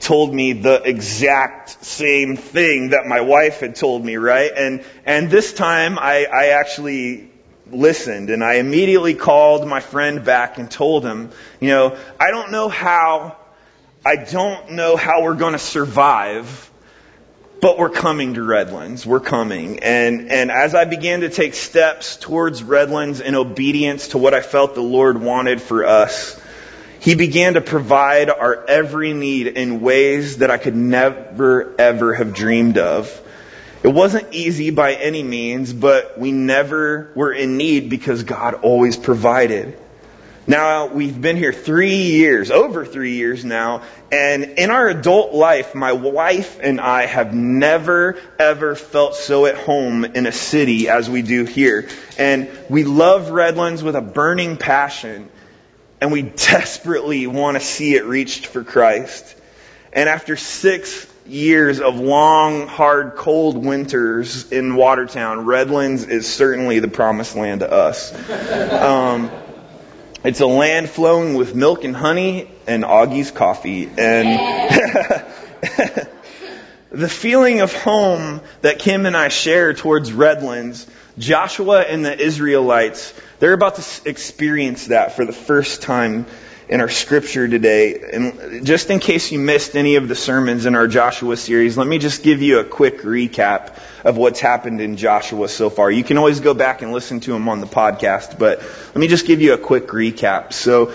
told 0.00 0.32
me 0.34 0.54
the 0.54 0.80
exact 0.84 1.84
same 1.84 2.36
thing 2.36 2.90
that 2.90 3.04
my 3.04 3.20
wife 3.20 3.60
had 3.60 3.76
told 3.76 4.02
me, 4.02 4.16
right? 4.16 4.50
And, 4.56 4.82
and 5.04 5.30
this 5.30 5.52
time 5.52 5.98
I, 5.98 6.24
I 6.24 6.46
actually 6.58 7.28
listened 7.70 8.30
and 8.30 8.42
I 8.42 8.54
immediately 8.54 9.14
called 9.14 9.68
my 9.68 9.80
friend 9.80 10.24
back 10.24 10.56
and 10.56 10.70
told 10.70 11.04
him, 11.04 11.30
you 11.60 11.68
know, 11.68 11.98
I 12.18 12.30
don't 12.30 12.50
know 12.52 12.70
how, 12.70 13.36
I 14.04 14.16
don't 14.16 14.72
know 14.72 14.96
how 14.96 15.22
we're 15.22 15.34
going 15.34 15.52
to 15.52 15.58
survive 15.58 16.70
but 17.60 17.78
we're 17.78 17.90
coming 17.90 18.34
to 18.34 18.42
Redlands. 18.42 19.04
We're 19.04 19.20
coming. 19.20 19.80
And, 19.80 20.30
and 20.30 20.50
as 20.50 20.74
I 20.74 20.86
began 20.86 21.20
to 21.20 21.28
take 21.28 21.54
steps 21.54 22.16
towards 22.16 22.62
Redlands 22.62 23.20
in 23.20 23.34
obedience 23.34 24.08
to 24.08 24.18
what 24.18 24.34
I 24.34 24.40
felt 24.40 24.74
the 24.74 24.82
Lord 24.82 25.20
wanted 25.20 25.60
for 25.60 25.84
us, 25.84 26.40
He 27.00 27.14
began 27.14 27.54
to 27.54 27.60
provide 27.60 28.30
our 28.30 28.64
every 28.64 29.12
need 29.12 29.46
in 29.46 29.80
ways 29.80 30.38
that 30.38 30.50
I 30.50 30.58
could 30.58 30.76
never, 30.76 31.74
ever 31.78 32.14
have 32.14 32.32
dreamed 32.32 32.78
of. 32.78 33.20
It 33.82 33.88
wasn't 33.88 34.32
easy 34.32 34.70
by 34.70 34.94
any 34.94 35.22
means, 35.22 35.72
but 35.72 36.18
we 36.18 36.32
never 36.32 37.12
were 37.14 37.32
in 37.32 37.56
need 37.56 37.90
because 37.90 38.22
God 38.22 38.54
always 38.54 38.96
provided. 38.96 39.78
Now, 40.50 40.86
we've 40.86 41.20
been 41.20 41.36
here 41.36 41.52
three 41.52 41.94
years, 41.94 42.50
over 42.50 42.84
three 42.84 43.14
years 43.14 43.44
now, 43.44 43.82
and 44.10 44.42
in 44.42 44.72
our 44.72 44.88
adult 44.88 45.32
life, 45.32 45.76
my 45.76 45.92
wife 45.92 46.58
and 46.60 46.80
I 46.80 47.06
have 47.06 47.32
never, 47.32 48.18
ever 48.36 48.74
felt 48.74 49.14
so 49.14 49.46
at 49.46 49.54
home 49.54 50.04
in 50.04 50.26
a 50.26 50.32
city 50.32 50.88
as 50.88 51.08
we 51.08 51.22
do 51.22 51.44
here. 51.44 51.88
And 52.18 52.50
we 52.68 52.82
love 52.82 53.30
Redlands 53.30 53.84
with 53.84 53.94
a 53.94 54.00
burning 54.00 54.56
passion, 54.56 55.28
and 56.00 56.10
we 56.10 56.22
desperately 56.22 57.28
want 57.28 57.56
to 57.56 57.64
see 57.64 57.94
it 57.94 58.04
reached 58.04 58.46
for 58.46 58.64
Christ. 58.64 59.36
And 59.92 60.08
after 60.08 60.34
six 60.34 61.06
years 61.28 61.78
of 61.78 62.00
long, 62.00 62.66
hard, 62.66 63.14
cold 63.14 63.56
winters 63.56 64.50
in 64.50 64.74
Watertown, 64.74 65.44
Redlands 65.44 66.06
is 66.06 66.26
certainly 66.26 66.80
the 66.80 66.88
promised 66.88 67.36
land 67.36 67.60
to 67.60 67.70
us. 67.70 68.12
Um, 68.80 69.30
it's 70.22 70.40
a 70.40 70.46
land 70.46 70.90
flowing 70.90 71.34
with 71.34 71.54
milk 71.54 71.84
and 71.84 71.96
honey 71.96 72.50
and 72.66 72.84
Augie's 72.84 73.30
coffee. 73.30 73.88
And 73.96 74.28
the 76.90 77.08
feeling 77.08 77.60
of 77.60 77.72
home 77.74 78.42
that 78.60 78.78
Kim 78.78 79.06
and 79.06 79.16
I 79.16 79.28
share 79.28 79.72
towards 79.72 80.12
Redlands, 80.12 80.86
Joshua 81.18 81.80
and 81.80 82.04
the 82.04 82.18
Israelites, 82.18 83.14
they're 83.38 83.54
about 83.54 83.76
to 83.76 84.08
experience 84.08 84.88
that 84.88 85.16
for 85.16 85.24
the 85.24 85.32
first 85.32 85.80
time 85.82 86.26
in 86.70 86.80
our 86.80 86.88
scripture 86.88 87.48
today. 87.48 88.00
And 88.12 88.64
just 88.64 88.90
in 88.90 89.00
case 89.00 89.32
you 89.32 89.40
missed 89.40 89.74
any 89.74 89.96
of 89.96 90.06
the 90.06 90.14
sermons 90.14 90.66
in 90.66 90.76
our 90.76 90.86
Joshua 90.86 91.36
series, 91.36 91.76
let 91.76 91.86
me 91.88 91.98
just 91.98 92.22
give 92.22 92.42
you 92.42 92.60
a 92.60 92.64
quick 92.64 93.00
recap 93.00 93.76
of 94.04 94.16
what's 94.16 94.38
happened 94.38 94.80
in 94.80 94.96
Joshua 94.96 95.48
so 95.48 95.68
far. 95.68 95.90
You 95.90 96.04
can 96.04 96.16
always 96.16 96.38
go 96.38 96.54
back 96.54 96.82
and 96.82 96.92
listen 96.92 97.18
to 97.20 97.32
them 97.32 97.48
on 97.48 97.60
the 97.60 97.66
podcast, 97.66 98.38
but 98.38 98.60
let 98.60 98.96
me 98.96 99.08
just 99.08 99.26
give 99.26 99.42
you 99.42 99.52
a 99.52 99.58
quick 99.58 99.88
recap. 99.88 100.52
So, 100.52 100.94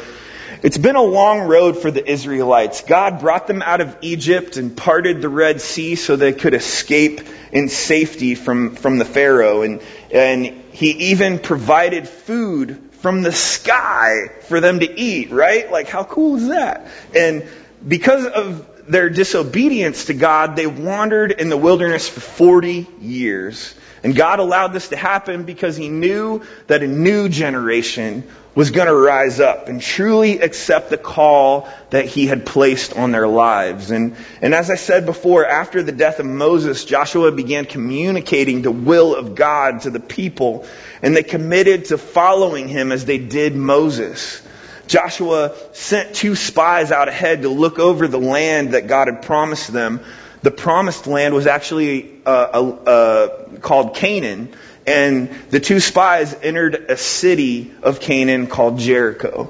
it's 0.64 0.78
been 0.78 0.96
a 0.96 1.04
long 1.04 1.42
road 1.42 1.78
for 1.78 1.92
the 1.92 2.10
Israelites. 2.10 2.82
God 2.82 3.20
brought 3.20 3.46
them 3.46 3.62
out 3.62 3.82
of 3.82 3.98
Egypt 4.02 4.58
and 4.58 4.76
parted 4.76 5.22
the 5.22 5.30
Red 5.30 5.62
Sea 5.62 5.96
so 5.96 6.16
they 6.16 6.34
could 6.34 6.54
escape 6.54 7.22
in 7.52 7.68
safety 7.68 8.34
from, 8.34 8.76
from 8.76 8.98
the 8.98 9.06
Pharaoh. 9.06 9.62
And, 9.62 9.82
and 10.12 10.46
he 10.72 11.12
even 11.12 11.38
provided 11.38 12.08
food 12.08 12.85
from 13.06 13.22
the 13.22 13.32
sky 13.32 14.30
for 14.48 14.60
them 14.60 14.80
to 14.80 15.00
eat, 15.00 15.30
right? 15.30 15.72
Like, 15.72 15.88
how 15.88 16.04
cool 16.04 16.38
is 16.38 16.48
that? 16.48 16.88
And 17.16 17.48
because 17.88 18.26
of 18.26 18.88
their 18.92 19.12
disobedience 19.12 20.06
to 20.06 20.16
God, 20.16 20.56
they 20.56 20.66
wandered 20.66 21.32
in 21.32 21.50
the 21.50 21.56
wilderness 21.56 22.10
for 22.10 22.22
40 22.22 22.88
years. 23.00 23.76
And 24.04 24.16
God 24.16 24.40
allowed 24.40 24.70
this 24.70 24.88
to 24.88 24.96
happen 24.96 25.44
because 25.44 25.78
He 25.78 25.88
knew 25.88 26.42
that 26.66 26.82
a 26.82 26.88
new 26.88 27.30
generation 27.30 28.28
was 28.56 28.72
going 28.72 28.88
to 28.88 28.96
rise 28.96 29.42
up 29.42 29.68
and 29.68 29.82
truly 29.82 30.40
accept 30.40 30.90
the 30.90 30.98
call 30.98 31.68
that 31.90 32.06
he 32.06 32.26
had 32.26 32.46
placed 32.46 32.96
on 32.96 33.12
their 33.12 33.28
lives. 33.28 33.92
And, 33.92 34.16
and 34.42 34.56
as 34.56 34.72
I 34.72 34.76
said 34.76 35.06
before, 35.06 35.46
after 35.46 35.84
the 35.84 35.92
death 35.92 36.20
of 36.20 36.26
Moses, 36.26 36.86
Joshua 36.86 37.34
began 37.34 37.66
communicating 37.66 38.62
the 38.62 38.72
will 38.72 39.14
of 39.14 39.36
God 39.36 39.82
to 39.82 39.90
the 39.90 40.00
people, 40.00 40.66
and 41.02 41.16
they 41.16 41.24
committed 41.24 41.86
to 41.86 41.98
following 41.98 42.70
him 42.70 42.94
as 42.94 43.04
they 43.04 43.18
did 43.18 43.56
Moses. 43.56 44.42
Joshua 44.88 45.54
sent 45.74 46.16
two 46.16 46.36
spies 46.36 46.92
out 46.92 47.10
ahead 47.10 47.42
to 47.42 47.50
look 47.50 47.78
over 47.80 48.08
the 48.08 48.20
land 48.20 48.72
that 48.72 48.88
God 48.88 49.08
had 49.08 49.24
promised 49.24 49.74
them. 49.74 50.00
The 50.44 50.52
promised 50.52 51.08
land 51.08 51.34
was 51.34 51.48
actually 51.48 52.22
uh, 52.26 52.30
uh, 52.30 52.70
uh, 52.86 53.58
called 53.60 53.96
Canaan, 53.96 54.54
and 54.88 55.30
the 55.50 55.60
two 55.60 55.80
spies 55.80 56.36
entered 56.42 56.76
a 56.90 56.98
city 56.98 57.72
of 57.82 58.00
Canaan 58.00 58.48
called 58.48 58.80
Jericho. 58.80 59.50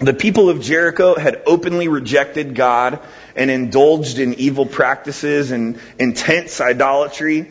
The 0.00 0.14
people 0.14 0.50
of 0.50 0.60
Jericho 0.60 1.14
had 1.14 1.42
openly 1.46 1.86
rejected 1.86 2.56
God 2.56 2.98
and 3.36 3.50
indulged 3.50 4.18
in 4.18 4.34
evil 4.34 4.66
practices 4.66 5.52
and 5.52 5.78
intense 5.98 6.60
idolatry. 6.60 7.50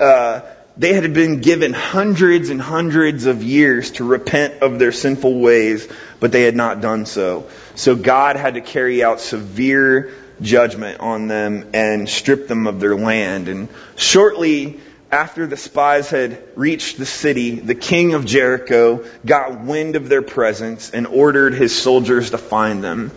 Uh, 0.00 0.40
they 0.76 0.94
had 0.94 1.14
been 1.14 1.40
given 1.40 1.72
hundreds 1.72 2.50
and 2.50 2.60
hundreds 2.60 3.26
of 3.26 3.42
years 3.44 3.92
to 3.92 4.04
repent 4.04 4.62
of 4.62 4.78
their 4.78 4.90
sinful 4.90 5.38
ways, 5.38 5.86
but 6.18 6.32
they 6.32 6.42
had 6.42 6.56
not 6.56 6.80
done 6.80 7.06
so. 7.06 7.48
So 7.76 7.94
God 7.94 8.36
had 8.36 8.54
to 8.54 8.62
carry 8.62 9.04
out 9.04 9.20
severe 9.20 10.12
judgment 10.40 10.98
on 11.00 11.28
them 11.28 11.70
and 11.72 12.08
strip 12.08 12.48
them 12.48 12.66
of 12.66 12.80
their 12.80 12.96
land. 12.96 13.48
And 13.48 13.68
shortly 13.96 14.80
after 15.12 15.46
the 15.46 15.58
spies 15.58 16.08
had 16.08 16.42
reached 16.56 16.96
the 16.96 17.04
city, 17.04 17.60
the 17.60 17.74
king 17.74 18.14
of 18.14 18.24
Jericho 18.24 19.04
got 19.26 19.60
wind 19.60 19.94
of 19.94 20.08
their 20.08 20.22
presence 20.22 20.90
and 20.90 21.06
ordered 21.06 21.52
his 21.52 21.80
soldiers 21.80 22.30
to 22.30 22.38
find 22.38 22.82
them. 22.82 23.12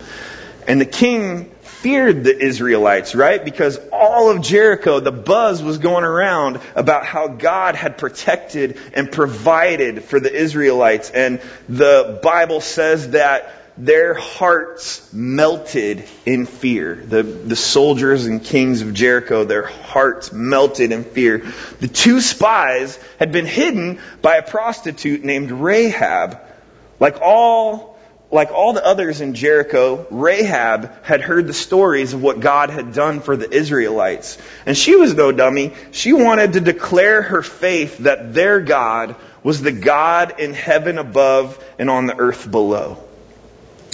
And 0.68 0.78
the 0.78 0.86
king 0.86 1.46
feared 1.62 2.22
the 2.22 2.38
Israelites, 2.38 3.14
right? 3.14 3.42
Because 3.42 3.78
all 3.92 4.30
of 4.30 4.42
Jericho, 4.42 5.00
the 5.00 5.12
buzz 5.12 5.62
was 5.62 5.78
going 5.78 6.04
around 6.04 6.60
about 6.74 7.06
how 7.06 7.28
God 7.28 7.76
had 7.76 7.96
protected 7.96 8.78
and 8.92 9.10
provided 9.10 10.04
for 10.04 10.20
the 10.20 10.34
Israelites. 10.34 11.10
And 11.10 11.40
the 11.66 12.20
Bible 12.22 12.60
says 12.60 13.10
that 13.10 13.54
their 13.78 14.14
hearts 14.14 15.12
melted 15.12 16.04
in 16.24 16.46
fear. 16.46 16.94
The, 16.94 17.22
the 17.22 17.56
soldiers 17.56 18.26
and 18.26 18.42
kings 18.42 18.80
of 18.82 18.94
Jericho, 18.94 19.44
their 19.44 19.66
hearts 19.66 20.32
melted 20.32 20.92
in 20.92 21.04
fear. 21.04 21.46
The 21.80 21.88
two 21.88 22.20
spies 22.20 22.98
had 23.18 23.32
been 23.32 23.46
hidden 23.46 24.00
by 24.22 24.36
a 24.36 24.42
prostitute 24.42 25.24
named 25.24 25.50
Rahab. 25.50 26.40
Like 26.98 27.20
all 27.20 27.96
like 28.28 28.50
all 28.50 28.72
the 28.72 28.84
others 28.84 29.20
in 29.20 29.34
Jericho, 29.34 30.04
Rahab 30.10 31.04
had 31.04 31.20
heard 31.20 31.46
the 31.46 31.52
stories 31.52 32.12
of 32.12 32.22
what 32.22 32.40
God 32.40 32.70
had 32.70 32.92
done 32.92 33.20
for 33.20 33.36
the 33.36 33.48
Israelites. 33.48 34.36
And 34.66 34.76
she 34.76 34.96
was 34.96 35.14
no 35.14 35.30
dummy. 35.30 35.74
She 35.92 36.12
wanted 36.12 36.54
to 36.54 36.60
declare 36.60 37.22
her 37.22 37.40
faith 37.40 37.98
that 37.98 38.34
their 38.34 38.58
God 38.58 39.14
was 39.44 39.62
the 39.62 39.70
God 39.70 40.40
in 40.40 40.54
heaven 40.54 40.98
above 40.98 41.62
and 41.78 41.88
on 41.88 42.06
the 42.06 42.18
earth 42.18 42.50
below. 42.50 43.05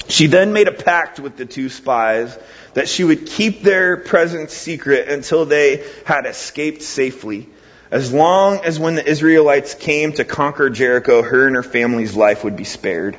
She 0.09 0.27
then 0.27 0.53
made 0.53 0.69
a 0.69 0.73
pact 0.73 1.21
with 1.21 1.37
the 1.37 1.47
two 1.47 1.69
spies 1.69 2.39
that 2.75 2.89
she 2.89 3.05
would 3.05 3.27
keep 3.27 3.63
their 3.63 3.97
presence 3.97 4.53
secret 4.53 5.09
until 5.09 5.45
they 5.45 5.85
had 6.05 6.27
escaped 6.27 6.83
safely. 6.83 7.49
As 7.91 8.13
long 8.13 8.61
as 8.65 8.79
when 8.79 8.95
the 8.95 9.07
Israelites 9.07 9.75
came 9.75 10.13
to 10.15 10.25
conquer 10.25 10.71
Jericho, 10.71 11.23
her 11.23 11.47
and 11.47 11.57
her 11.57 11.63
family's 11.63 12.17
life 12.17 12.43
would 12.43 12.57
be 12.57 12.65
spared. 12.65 13.17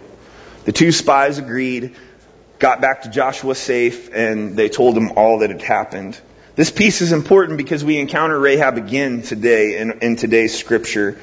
The 0.65 0.71
two 0.71 0.91
spies 0.91 1.37
agreed, 1.37 1.95
got 2.57 2.81
back 2.81 3.03
to 3.03 3.09
Joshua 3.09 3.53
safe, 3.53 4.09
and 4.13 4.55
they 4.55 4.69
told 4.69 4.97
him 4.97 5.11
all 5.15 5.39
that 5.39 5.51
had 5.51 5.61
happened. 5.61 6.19
This 6.55 6.71
piece 6.71 7.01
is 7.01 7.11
important 7.11 7.57
because 7.57 7.83
we 7.83 7.97
encounter 7.97 8.39
Rahab 8.39 8.77
again 8.77 9.21
today 9.21 9.77
in, 9.77 9.99
in 9.99 10.15
today's 10.15 10.57
scripture. 10.57 11.19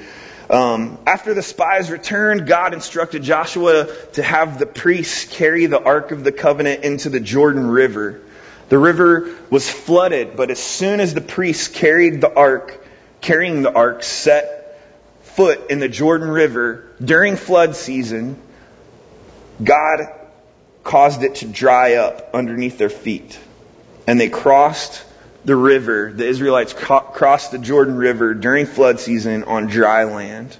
Um, 0.51 0.99
after 1.07 1.33
the 1.33 1.43
spies 1.43 1.93
returned, 1.93 2.49
God 2.49 2.75
instructed 2.75 3.23
Joshua 3.23 3.87
to 4.15 4.23
have 4.23 4.59
the 4.59 4.67
priests 4.67 5.25
carry 5.37 5.67
the 5.67 5.81
Ark 5.81 6.11
of 6.11 6.25
the 6.25 6.33
Covenant 6.33 6.83
into 6.83 7.09
the 7.09 7.21
Jordan 7.21 7.69
River. 7.69 8.21
The 8.69 8.79
river 8.79 9.31
was 9.49 9.71
flooded, 9.71 10.35
but 10.37 10.51
as 10.51 10.59
soon 10.59 10.99
as 10.99 11.15
the 11.15 11.21
priests 11.21 11.69
carried 11.69 12.21
the 12.21 12.35
Ark, 12.35 12.85
carrying 13.21 13.63
the 13.63 13.73
Ark, 13.73 14.03
set 14.03 14.81
foot 15.23 15.71
in 15.71 15.79
the 15.79 15.89
Jordan 15.89 16.29
River 16.29 16.89
during 17.03 17.37
flood 17.37 17.77
season, 17.77 18.37
God 19.63 20.01
caused 20.83 21.23
it 21.23 21.37
to 21.37 21.47
dry 21.47 21.95
up 21.95 22.35
underneath 22.35 22.77
their 22.77 22.91
feet. 22.91 23.39
And 24.09 24.21
they 24.21 24.29
crossed 24.29 25.05
the 25.45 25.55
river. 25.55 26.13
The 26.13 26.27
Israelites 26.27 26.73
crossed 27.13 27.53
the 27.53 27.59
Jordan 27.59 27.97
River 27.97 28.35
during 28.35 28.67
flood 28.67 29.01
season 29.01 29.45
on 29.45 29.67
dry 29.67 30.05
land. 30.05 30.57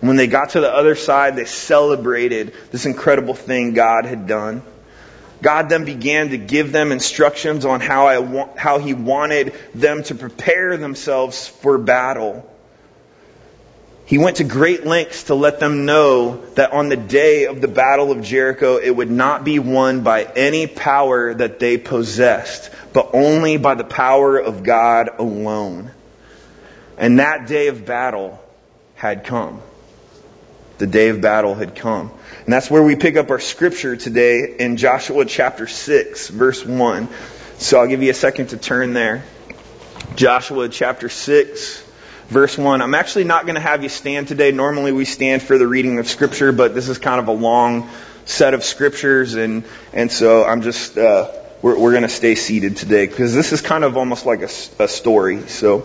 And 0.00 0.08
when 0.08 0.16
they 0.16 0.26
got 0.26 0.50
to 0.50 0.60
the 0.60 0.72
other 0.72 0.94
side, 0.94 1.36
they 1.36 1.44
celebrated 1.44 2.54
this 2.70 2.86
incredible 2.86 3.34
thing 3.34 3.72
God 3.72 4.04
had 4.04 4.26
done. 4.26 4.62
God 5.42 5.68
then 5.68 5.84
began 5.84 6.30
to 6.30 6.38
give 6.38 6.70
them 6.70 6.92
instructions 6.92 7.64
on 7.64 7.80
how, 7.80 8.06
I, 8.06 8.48
how 8.56 8.78
He 8.78 8.94
wanted 8.94 9.54
them 9.74 10.02
to 10.04 10.14
prepare 10.14 10.76
themselves 10.76 11.48
for 11.48 11.78
battle. 11.78 12.48
He 14.04 14.18
went 14.18 14.38
to 14.38 14.44
great 14.44 14.84
lengths 14.84 15.24
to 15.24 15.34
let 15.34 15.60
them 15.60 15.84
know 15.86 16.44
that 16.54 16.72
on 16.72 16.88
the 16.88 16.96
day 16.96 17.46
of 17.46 17.60
the 17.60 17.68
Battle 17.68 18.10
of 18.10 18.22
Jericho, 18.22 18.76
it 18.76 18.90
would 18.90 19.10
not 19.10 19.44
be 19.44 19.58
won 19.58 20.02
by 20.02 20.24
any 20.24 20.66
power 20.66 21.32
that 21.32 21.58
they 21.58 21.78
possessed, 21.78 22.70
but 22.92 23.10
only 23.14 23.56
by 23.56 23.74
the 23.74 23.84
power 23.84 24.38
of 24.38 24.64
God 24.64 25.08
alone. 25.18 25.90
And 26.98 27.20
that 27.20 27.46
day 27.46 27.68
of 27.68 27.86
battle 27.86 28.42
had 28.94 29.24
come. 29.24 29.62
The 30.78 30.86
day 30.86 31.08
of 31.08 31.20
battle 31.20 31.54
had 31.54 31.76
come. 31.76 32.10
And 32.44 32.52
that's 32.52 32.70
where 32.70 32.82
we 32.82 32.96
pick 32.96 33.16
up 33.16 33.30
our 33.30 33.38
scripture 33.38 33.96
today 33.96 34.56
in 34.58 34.76
Joshua 34.76 35.24
chapter 35.24 35.66
6, 35.66 36.28
verse 36.28 36.66
1. 36.66 37.08
So 37.58 37.78
I'll 37.78 37.86
give 37.86 38.02
you 38.02 38.10
a 38.10 38.14
second 38.14 38.48
to 38.48 38.56
turn 38.56 38.92
there. 38.92 39.22
Joshua 40.16 40.68
chapter 40.68 41.08
6, 41.08 41.81
verse 42.32 42.56
1. 42.56 42.80
I'm 42.80 42.94
actually 42.94 43.24
not 43.24 43.44
going 43.44 43.56
to 43.56 43.60
have 43.60 43.82
you 43.82 43.88
stand 43.88 44.26
today. 44.26 44.50
Normally 44.50 44.90
we 44.90 45.04
stand 45.04 45.42
for 45.42 45.58
the 45.58 45.66
reading 45.68 45.98
of 45.98 46.08
scripture, 46.08 46.50
but 46.50 46.74
this 46.74 46.88
is 46.88 46.98
kind 46.98 47.20
of 47.20 47.28
a 47.28 47.32
long 47.32 47.90
set 48.24 48.54
of 48.54 48.64
scriptures 48.64 49.34
and, 49.34 49.64
and 49.92 50.10
so 50.10 50.44
I'm 50.44 50.62
just, 50.62 50.96
uh, 50.96 51.30
we're, 51.60 51.78
we're 51.78 51.90
going 51.90 52.04
to 52.04 52.08
stay 52.08 52.34
seated 52.34 52.76
today 52.76 53.06
because 53.06 53.34
this 53.34 53.52
is 53.52 53.60
kind 53.60 53.84
of 53.84 53.96
almost 53.96 54.24
like 54.24 54.40
a, 54.40 54.48
a 54.82 54.88
story. 54.88 55.46
So, 55.48 55.84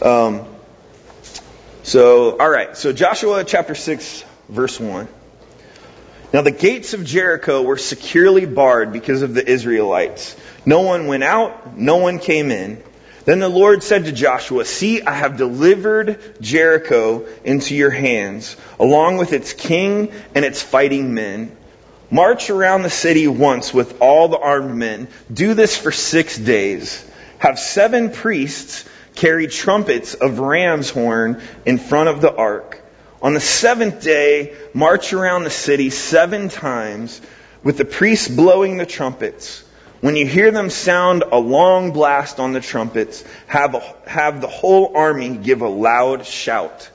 um, 0.00 0.46
so, 1.82 2.38
alright. 2.38 2.76
So 2.76 2.92
Joshua 2.92 3.42
chapter 3.44 3.74
6, 3.74 4.24
verse 4.48 4.78
1. 4.78 5.08
Now 6.32 6.42
the 6.42 6.52
gates 6.52 6.94
of 6.94 7.04
Jericho 7.04 7.62
were 7.62 7.78
securely 7.78 8.46
barred 8.46 8.92
because 8.92 9.22
of 9.22 9.34
the 9.34 9.44
Israelites. 9.44 10.36
No 10.64 10.82
one 10.82 11.08
went 11.08 11.24
out, 11.24 11.76
no 11.76 11.96
one 11.96 12.20
came 12.20 12.52
in. 12.52 12.80
Then 13.30 13.38
the 13.38 13.48
Lord 13.48 13.84
said 13.84 14.06
to 14.06 14.12
Joshua, 14.12 14.64
See, 14.64 15.02
I 15.02 15.12
have 15.12 15.36
delivered 15.36 16.18
Jericho 16.40 17.28
into 17.44 17.76
your 17.76 17.90
hands, 17.90 18.56
along 18.76 19.18
with 19.18 19.32
its 19.32 19.52
king 19.52 20.10
and 20.34 20.44
its 20.44 20.60
fighting 20.60 21.14
men. 21.14 21.56
March 22.10 22.50
around 22.50 22.82
the 22.82 22.90
city 22.90 23.28
once 23.28 23.72
with 23.72 24.02
all 24.02 24.26
the 24.26 24.38
armed 24.40 24.74
men. 24.74 25.06
Do 25.32 25.54
this 25.54 25.76
for 25.76 25.92
six 25.92 26.36
days. 26.36 27.08
Have 27.38 27.60
seven 27.60 28.10
priests 28.10 28.84
carry 29.14 29.46
trumpets 29.46 30.14
of 30.14 30.40
ram's 30.40 30.90
horn 30.90 31.40
in 31.64 31.78
front 31.78 32.08
of 32.08 32.20
the 32.20 32.34
ark. 32.34 32.82
On 33.22 33.32
the 33.32 33.38
seventh 33.38 34.02
day, 34.02 34.56
march 34.74 35.12
around 35.12 35.44
the 35.44 35.50
city 35.50 35.90
seven 35.90 36.48
times 36.48 37.20
with 37.62 37.78
the 37.78 37.84
priests 37.84 38.26
blowing 38.26 38.76
the 38.76 38.86
trumpets. 38.86 39.62
When 40.00 40.16
you 40.16 40.26
hear 40.26 40.50
them 40.50 40.70
sound 40.70 41.24
a 41.30 41.38
long 41.38 41.92
blast 41.92 42.40
on 42.40 42.52
the 42.52 42.60
trumpets, 42.60 43.22
have, 43.46 43.74
a, 43.74 43.94
have 44.06 44.40
the 44.40 44.46
whole 44.46 44.96
army 44.96 45.36
give 45.36 45.60
a 45.60 45.68
loud 45.68 46.24
shout. 46.24 46.88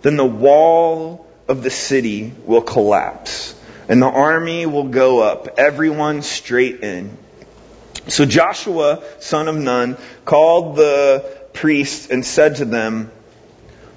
Then 0.00 0.16
the 0.16 0.24
wall 0.24 1.26
of 1.48 1.62
the 1.62 1.70
city 1.70 2.32
will 2.46 2.62
collapse, 2.62 3.54
and 3.88 4.00
the 4.00 4.06
army 4.06 4.64
will 4.64 4.88
go 4.88 5.20
up, 5.20 5.58
everyone 5.58 6.22
straight 6.22 6.80
in. 6.80 7.16
So 8.08 8.24
Joshua, 8.24 9.02
son 9.20 9.48
of 9.48 9.56
Nun, 9.56 9.98
called 10.24 10.76
the 10.76 11.24
priests 11.52 12.08
and 12.08 12.24
said 12.24 12.56
to 12.56 12.64
them, 12.64 13.10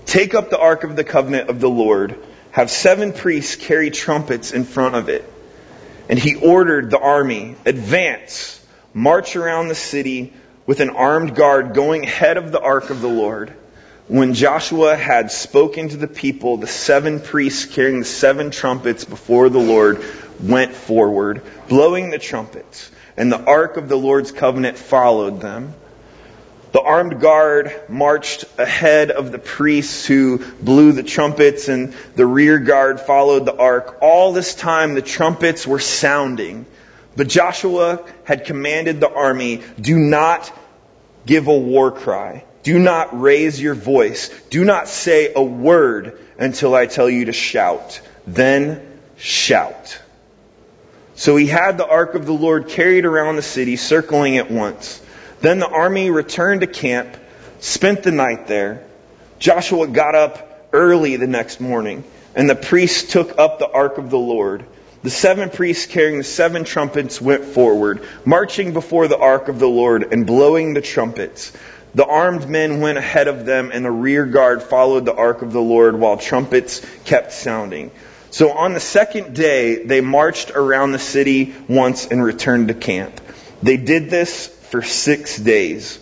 Take 0.05 0.33
up 0.33 0.49
the 0.49 0.59
ark 0.59 0.83
of 0.83 0.95
the 0.95 1.03
covenant 1.03 1.49
of 1.49 1.59
the 1.59 1.69
Lord. 1.69 2.17
Have 2.51 2.71
seven 2.71 3.13
priests 3.13 3.55
carry 3.55 3.91
trumpets 3.91 4.51
in 4.51 4.63
front 4.63 4.95
of 4.95 5.07
it. 5.07 5.23
And 6.09 6.17
he 6.19 6.35
ordered 6.35 6.89
the 6.89 6.99
army, 6.99 7.55
advance, 7.65 8.59
march 8.93 9.35
around 9.35 9.67
the 9.67 9.75
city 9.75 10.33
with 10.65 10.79
an 10.79 10.89
armed 10.89 11.35
guard 11.35 11.73
going 11.73 12.03
ahead 12.03 12.37
of 12.37 12.51
the 12.51 12.59
ark 12.59 12.89
of 12.89 13.01
the 13.01 13.07
Lord. 13.07 13.53
When 14.07 14.33
Joshua 14.33 14.95
had 14.95 15.31
spoken 15.31 15.89
to 15.89 15.97
the 15.97 16.07
people, 16.07 16.57
the 16.57 16.65
seven 16.65 17.19
priests 17.19 17.65
carrying 17.65 17.99
the 17.99 18.05
seven 18.05 18.49
trumpets 18.49 19.05
before 19.05 19.49
the 19.49 19.59
Lord 19.59 20.03
went 20.41 20.73
forward, 20.73 21.43
blowing 21.67 22.09
the 22.09 22.17
trumpets, 22.17 22.89
and 23.15 23.31
the 23.31 23.43
ark 23.43 23.77
of 23.77 23.87
the 23.87 23.97
Lord's 23.97 24.31
covenant 24.31 24.77
followed 24.77 25.41
them. 25.41 25.75
The 26.71 26.81
armed 26.81 27.19
guard 27.19 27.73
marched 27.89 28.45
ahead 28.57 29.09
of 29.09 29.31
the 29.31 29.39
priests 29.39 30.05
who 30.05 30.37
blew 30.37 30.91
the 30.91 31.03
trumpets, 31.03 31.67
and 31.67 31.93
the 32.15 32.25
rear 32.25 32.59
guard 32.59 32.99
followed 32.99 33.45
the 33.45 33.55
ark. 33.55 33.97
All 34.01 34.33
this 34.33 34.53
time, 34.53 34.93
the 34.93 35.01
trumpets 35.01 35.65
were 35.65 35.79
sounding. 35.79 36.67
But 37.15 37.27
Joshua 37.27 38.05
had 38.23 38.45
commanded 38.45 38.99
the 38.99 39.11
army, 39.11 39.63
do 39.81 39.97
not 39.97 40.51
give 41.25 41.47
a 41.47 41.57
war 41.57 41.91
cry. 41.91 42.43
Do 42.61 42.77
not 42.77 43.19
raise 43.19 43.59
your 43.59 43.73
voice. 43.73 44.29
Do 44.49 44.63
not 44.63 44.87
say 44.87 45.33
a 45.33 45.41
word 45.41 46.19
until 46.37 46.75
I 46.75 46.85
tell 46.85 47.09
you 47.09 47.25
to 47.25 47.33
shout. 47.33 47.99
Then 48.27 48.81
shout. 49.17 49.99
So 51.15 51.35
he 51.35 51.47
had 51.47 51.77
the 51.77 51.87
ark 51.87 52.15
of 52.15 52.25
the 52.25 52.33
Lord 52.33 52.69
carried 52.69 53.05
around 53.05 53.37
the 53.37 53.41
city, 53.41 53.75
circling 53.75 54.35
it 54.35 54.51
once. 54.51 55.01
Then 55.41 55.59
the 55.59 55.67
army 55.67 56.09
returned 56.09 56.61
to 56.61 56.67
camp, 56.67 57.15
spent 57.59 58.03
the 58.03 58.11
night 58.11 58.47
there. 58.47 58.83
Joshua 59.39 59.87
got 59.87 60.15
up 60.15 60.67
early 60.73 61.15
the 61.15 61.27
next 61.27 61.61
morning, 61.61 62.03
and 62.35 62.49
the 62.49 62.55
priests 62.55 63.11
took 63.11 63.39
up 63.39 63.59
the 63.59 63.69
ark 63.69 63.97
of 63.97 64.09
the 64.09 64.17
Lord. 64.17 64.65
The 65.01 65.09
seven 65.09 65.49
priests 65.49 65.85
carrying 65.85 66.17
the 66.17 66.25
seven 66.25 66.65
trumpets 66.65 67.21
went 67.21 67.45
forward, 67.45 68.05
marching 68.25 68.73
before 68.73 69.07
the 69.07 69.17
ark 69.17 69.47
of 69.47 69.59
the 69.59 69.67
Lord 69.67 70.11
and 70.11 70.27
blowing 70.27 70.73
the 70.73 70.81
trumpets. 70.81 71.53
The 71.95 72.05
armed 72.05 72.49
men 72.49 72.81
went 72.81 72.97
ahead 72.97 73.29
of 73.29 73.45
them, 73.45 73.71
and 73.73 73.83
the 73.83 73.91
rear 73.91 74.25
guard 74.25 74.61
followed 74.61 75.05
the 75.05 75.15
ark 75.15 75.41
of 75.41 75.53
the 75.53 75.61
Lord 75.61 75.97
while 75.97 76.17
trumpets 76.17 76.85
kept 77.05 77.31
sounding. 77.31 77.91
So 78.29 78.51
on 78.51 78.73
the 78.73 78.79
second 78.79 79.33
day, 79.33 79.83
they 79.85 80.01
marched 80.01 80.51
around 80.51 80.91
the 80.91 80.99
city 80.99 81.55
once 81.67 82.05
and 82.05 82.23
returned 82.23 82.67
to 82.67 82.73
camp. 82.73 83.19
They 83.63 83.77
did 83.77 84.09
this 84.09 84.55
for 84.69 84.81
six 84.81 85.37
days. 85.37 85.99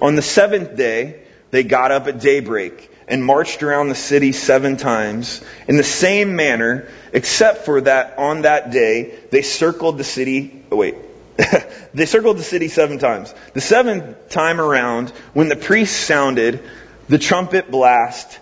On 0.00 0.16
the 0.16 0.22
seventh 0.22 0.76
day, 0.76 1.22
they 1.50 1.62
got 1.62 1.92
up 1.92 2.08
at 2.08 2.20
daybreak 2.20 2.90
and 3.06 3.24
marched 3.24 3.62
around 3.62 3.88
the 3.88 3.94
city 3.94 4.32
seven 4.32 4.76
times 4.76 5.42
in 5.68 5.76
the 5.76 5.84
same 5.84 6.34
manner, 6.34 6.88
except 7.12 7.64
for 7.64 7.80
that 7.82 8.18
on 8.18 8.42
that 8.42 8.70
day 8.70 9.14
they 9.30 9.42
circled 9.42 9.98
the 9.98 10.04
city. 10.04 10.64
Oh, 10.70 10.76
wait. 10.76 10.96
they 11.94 12.06
circled 12.06 12.38
the 12.38 12.42
city 12.42 12.68
seven 12.68 12.98
times. 12.98 13.34
The 13.54 13.60
seventh 13.60 14.28
time 14.28 14.60
around, 14.60 15.10
when 15.32 15.48
the 15.48 15.56
priest 15.56 16.06
sounded 16.06 16.62
the 17.08 17.18
trumpet 17.18 17.70
blast, 17.70 18.38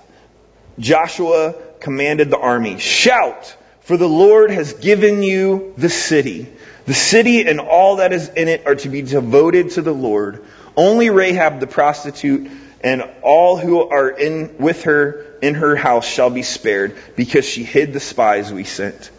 Joshua 0.78 1.54
commanded 1.80 2.30
the 2.30 2.38
army, 2.38 2.78
shout, 2.78 3.56
For 3.80 3.96
the 3.96 4.08
Lord 4.08 4.50
has 4.50 4.72
given 4.74 5.22
you 5.22 5.74
the 5.76 5.88
city. 5.88 6.46
The 6.90 6.96
city 6.96 7.46
and 7.46 7.60
all 7.60 7.96
that 7.98 8.12
is 8.12 8.30
in 8.30 8.48
it 8.48 8.66
are 8.66 8.74
to 8.74 8.88
be 8.88 9.02
devoted 9.02 9.70
to 9.70 9.82
the 9.82 9.94
Lord. 9.94 10.42
Only 10.76 11.08
Rahab 11.08 11.60
the 11.60 11.68
prostitute 11.68 12.50
and 12.80 13.08
all 13.22 13.56
who 13.56 13.88
are 13.88 14.10
in 14.10 14.56
with 14.58 14.82
her 14.82 15.24
in 15.40 15.54
her 15.54 15.76
house 15.76 16.04
shall 16.04 16.30
be 16.30 16.42
spared, 16.42 16.96
because 17.14 17.44
she 17.44 17.62
hid 17.62 17.92
the 17.92 18.00
spies 18.00 18.52
we 18.52 18.64
sent. 18.64 19.12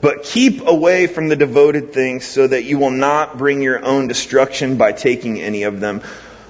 But 0.00 0.22
keep 0.22 0.64
away 0.68 1.08
from 1.08 1.26
the 1.26 1.34
devoted 1.34 1.92
things 1.92 2.24
so 2.24 2.46
that 2.46 2.62
you 2.62 2.78
will 2.78 2.92
not 2.92 3.36
bring 3.36 3.60
your 3.60 3.84
own 3.84 4.06
destruction 4.06 4.76
by 4.76 4.92
taking 4.92 5.40
any 5.40 5.64
of 5.64 5.80
them. 5.80 6.02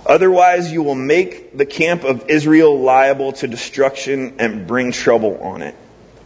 Otherwise, 0.04 0.70
you 0.70 0.82
will 0.82 0.94
make 0.94 1.56
the 1.56 1.64
camp 1.64 2.04
of 2.04 2.28
Israel 2.28 2.78
liable 2.78 3.32
to 3.32 3.48
destruction 3.48 4.34
and 4.40 4.66
bring 4.66 4.92
trouble 4.92 5.38
on 5.40 5.62
it. 5.62 5.74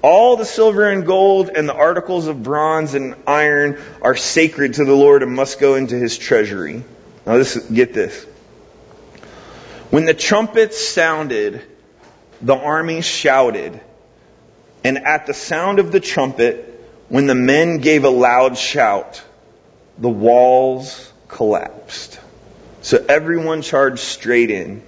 All 0.02 0.36
the 0.36 0.46
silver 0.46 0.88
and 0.88 1.04
gold 1.04 1.50
and 1.54 1.68
the 1.68 1.74
articles 1.74 2.26
of 2.26 2.42
bronze 2.42 2.94
and 2.94 3.14
iron 3.26 3.80
are 4.00 4.16
sacred 4.16 4.74
to 4.74 4.84
the 4.84 4.94
Lord 4.94 5.22
and 5.22 5.34
must 5.34 5.60
go 5.60 5.74
into 5.74 5.96
his 5.96 6.16
treasury. 6.16 6.82
Now, 7.26 7.36
this, 7.36 7.56
get 7.70 7.92
this. 7.92 8.26
When 9.90 10.06
the 10.06 10.14
trumpets 10.14 10.78
sounded, 10.78 11.62
the 12.40 12.56
army 12.56 13.02
shouted, 13.02 13.78
and 14.84 14.98
at 14.98 15.26
the 15.26 15.34
sound 15.34 15.78
of 15.78 15.92
the 15.92 16.00
trumpet, 16.00 16.66
when 17.08 17.26
the 17.26 17.34
men 17.34 17.78
gave 17.78 18.04
a 18.04 18.10
loud 18.10 18.56
shout, 18.56 19.22
the 19.98 20.08
walls 20.08 21.12
collapsed. 21.28 22.18
So 22.82 23.04
everyone 23.08 23.62
charged 23.62 23.98
straight 23.98 24.50
in, 24.50 24.82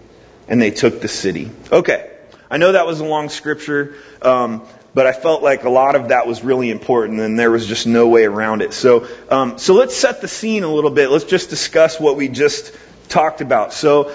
and 0.49 0.63
they 0.63 0.71
took 0.71 1.01
the 1.03 1.09
city. 1.09 1.51
Okay, 1.71 2.12
I 2.53 2.59
know 2.59 2.73
that 2.73 2.87
was 2.87 3.01
a 3.01 3.05
long 3.07 3.31
scripture, 3.31 3.95
um, 4.21 4.61
but 4.93 5.07
I 5.07 5.13
felt 5.13 5.43
like 5.43 5.65
a 5.65 5.71
lot 5.71 5.95
of 5.95 6.09
that 6.09 6.27
was 6.27 6.45
really 6.45 6.69
important, 6.69 7.19
and 7.19 7.39
there 7.39 7.51
was 7.51 7.67
just 7.67 7.87
no 7.87 8.09
way 8.09 8.25
around 8.25 8.61
it. 8.61 8.75
So, 8.75 9.09
um, 9.31 9.57
so 9.57 9.73
let's 9.73 9.97
set 9.97 10.21
the 10.21 10.29
scene 10.29 10.63
a 10.63 10.71
little 10.71 10.91
bit. 10.91 11.11
Let's 11.11 11.25
just 11.25 11.49
discuss 11.49 11.99
what 11.99 12.19
we 12.19 12.29
just 12.29 12.77
talked 13.09 13.41
about. 13.41 13.73
So, 13.73 14.13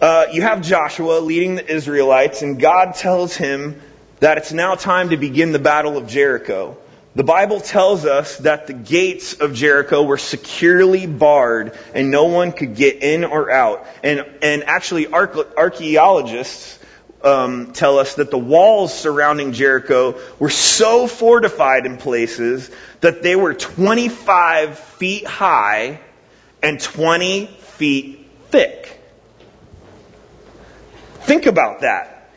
uh, 0.00 0.26
you 0.32 0.42
have 0.42 0.62
Joshua 0.62 1.18
leading 1.18 1.56
the 1.56 1.68
Israelites, 1.68 2.42
and 2.42 2.60
God 2.60 2.94
tells 2.94 3.34
him 3.34 3.82
that 4.20 4.38
it's 4.38 4.52
now 4.52 4.76
time 4.76 5.10
to 5.10 5.16
begin 5.16 5.50
the 5.50 5.58
battle 5.58 5.96
of 5.96 6.06
Jericho. 6.06 6.78
The 7.16 7.24
Bible 7.24 7.60
tells 7.60 8.06
us 8.06 8.36
that 8.38 8.68
the 8.68 8.74
gates 8.74 9.32
of 9.32 9.54
Jericho 9.54 10.04
were 10.04 10.18
securely 10.18 11.08
barred 11.08 11.76
and 11.94 12.12
no 12.12 12.26
one 12.26 12.52
could 12.52 12.76
get 12.76 13.02
in 13.02 13.24
or 13.24 13.50
out. 13.50 13.84
And, 14.04 14.24
and 14.40 14.62
actually 14.62 15.08
archaeologists 15.08 16.76
um, 17.22 17.72
tell 17.72 17.98
us 17.98 18.14
that 18.14 18.30
the 18.30 18.38
walls 18.38 18.98
surrounding 18.98 19.52
Jericho 19.52 20.18
were 20.38 20.50
so 20.50 21.06
fortified 21.06 21.86
in 21.86 21.98
places 21.98 22.70
that 23.00 23.22
they 23.22 23.36
were 23.36 23.54
25 23.54 24.78
feet 24.78 25.26
high 25.26 26.00
and 26.62 26.80
20 26.80 27.46
feet 27.46 28.26
thick. 28.48 29.00
Think 31.22 31.46
about 31.46 31.80
that. 31.80 32.30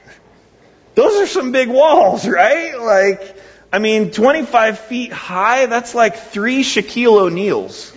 Those 0.96 1.22
are 1.22 1.28
some 1.28 1.52
big 1.52 1.70
walls, 1.70 2.28
right? 2.28 2.80
Like, 2.80 3.38
I 3.72 3.80
mean, 3.80 4.12
25 4.12 4.80
feet 4.80 5.12
high, 5.12 5.66
that's 5.66 5.96
like 5.96 6.18
three 6.18 6.64
Shaquille 6.64 7.22
O'Neals. 7.22 7.92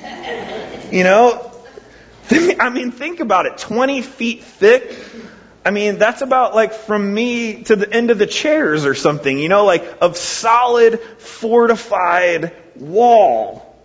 You 0.90 1.04
know? 1.04 1.52
I 2.30 2.70
mean, 2.70 2.92
think 2.92 3.20
about 3.20 3.46
it. 3.46 3.58
20 3.58 4.02
feet 4.02 4.42
thick. 4.42 4.96
I 5.66 5.72
mean, 5.72 5.98
that's 5.98 6.22
about 6.22 6.54
like 6.54 6.74
from 6.74 7.12
me 7.12 7.64
to 7.64 7.74
the 7.74 7.92
end 7.92 8.12
of 8.12 8.18
the 8.18 8.26
chairs 8.28 8.86
or 8.86 8.94
something, 8.94 9.36
you 9.36 9.48
know, 9.48 9.64
like 9.64 9.98
of 10.00 10.16
solid, 10.16 11.00
fortified 11.18 12.54
wall. 12.76 13.76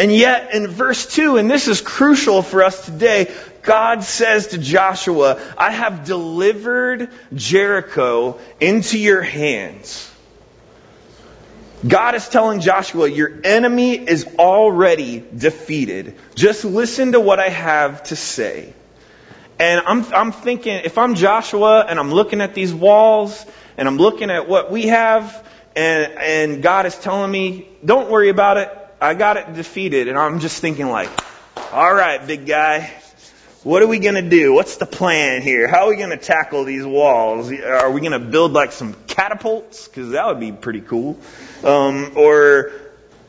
And 0.00 0.12
yet 0.12 0.52
in 0.52 0.66
verse 0.66 1.06
2, 1.06 1.36
and 1.36 1.48
this 1.48 1.68
is 1.68 1.80
crucial 1.80 2.42
for 2.42 2.64
us 2.64 2.86
today, 2.86 3.32
God 3.62 4.02
says 4.02 4.48
to 4.48 4.58
Joshua, 4.58 5.40
I 5.56 5.70
have 5.70 6.04
delivered 6.04 7.08
Jericho 7.32 8.40
into 8.58 8.98
your 8.98 9.22
hands. 9.22 10.12
God 11.86 12.16
is 12.16 12.28
telling 12.28 12.58
Joshua, 12.58 13.08
your 13.08 13.32
enemy 13.44 13.92
is 13.94 14.26
already 14.40 15.24
defeated. 15.36 16.16
Just 16.34 16.64
listen 16.64 17.12
to 17.12 17.20
what 17.20 17.38
I 17.38 17.48
have 17.48 18.02
to 18.04 18.16
say. 18.16 18.74
And 19.58 19.80
I'm, 19.86 20.04
I'm 20.12 20.32
thinking, 20.32 20.74
if 20.84 20.98
I'm 20.98 21.14
Joshua 21.14 21.86
and 21.88 21.98
I'm 21.98 22.12
looking 22.12 22.40
at 22.40 22.54
these 22.54 22.74
walls 22.74 23.44
and 23.76 23.88
I'm 23.88 23.96
looking 23.96 24.30
at 24.30 24.48
what 24.48 24.70
we 24.70 24.88
have 24.88 25.46
and, 25.74 26.12
and 26.12 26.62
God 26.62 26.86
is 26.86 26.96
telling 26.96 27.30
me, 27.30 27.68
don't 27.84 28.10
worry 28.10 28.28
about 28.28 28.56
it. 28.58 28.70
I 29.00 29.14
got 29.14 29.36
it 29.36 29.54
defeated. 29.54 30.08
And 30.08 30.18
I'm 30.18 30.40
just 30.40 30.60
thinking 30.60 30.88
like, 30.88 31.10
all 31.72 31.94
right, 31.94 32.26
big 32.26 32.46
guy, 32.46 32.92
what 33.62 33.82
are 33.82 33.86
we 33.86 33.98
going 33.98 34.14
to 34.14 34.28
do? 34.28 34.52
What's 34.52 34.76
the 34.76 34.86
plan 34.86 35.42
here? 35.42 35.68
How 35.68 35.86
are 35.86 35.88
we 35.90 35.96
going 35.96 36.10
to 36.10 36.16
tackle 36.16 36.64
these 36.64 36.84
walls? 36.84 37.50
Are 37.50 37.90
we 37.90 38.00
going 38.00 38.12
to 38.12 38.18
build 38.18 38.52
like 38.52 38.72
some 38.72 38.94
catapults? 39.06 39.88
Because 39.88 40.10
that 40.10 40.26
would 40.26 40.40
be 40.40 40.52
pretty 40.52 40.82
cool. 40.82 41.18
Um, 41.64 42.12
or, 42.16 42.72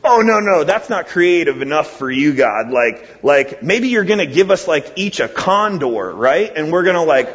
oh 0.04 0.20
no, 0.22 0.40
no, 0.40 0.64
that's 0.64 0.88
not 0.88 1.08
creative 1.08 1.62
enough 1.62 1.98
for 1.98 2.10
you, 2.10 2.34
God. 2.34 2.70
Like, 2.70 3.22
like 3.22 3.62
maybe 3.62 3.88
you're 3.88 4.04
going 4.04 4.18
to 4.18 4.26
give 4.26 4.50
us 4.50 4.66
like 4.68 4.92
each 4.96 5.20
a 5.20 5.28
condor, 5.28 6.12
right? 6.12 6.50
And 6.54 6.72
we're 6.72 6.84
going 6.84 6.96
to 6.96 7.02
like 7.02 7.28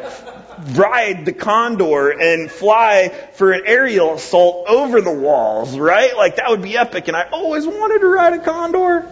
ride 0.76 1.24
the 1.24 1.32
condor 1.32 2.10
and 2.10 2.50
fly 2.50 3.08
for 3.34 3.52
an 3.52 3.62
aerial 3.66 4.14
assault 4.14 4.68
over 4.68 5.00
the 5.00 5.12
walls, 5.12 5.78
right? 5.78 6.16
Like 6.16 6.36
that 6.36 6.50
would 6.50 6.62
be 6.62 6.76
epic. 6.76 7.08
And 7.08 7.16
I 7.16 7.28
always 7.30 7.66
wanted 7.66 8.00
to 8.00 8.06
ride 8.06 8.34
a 8.34 8.44
condor. 8.44 9.10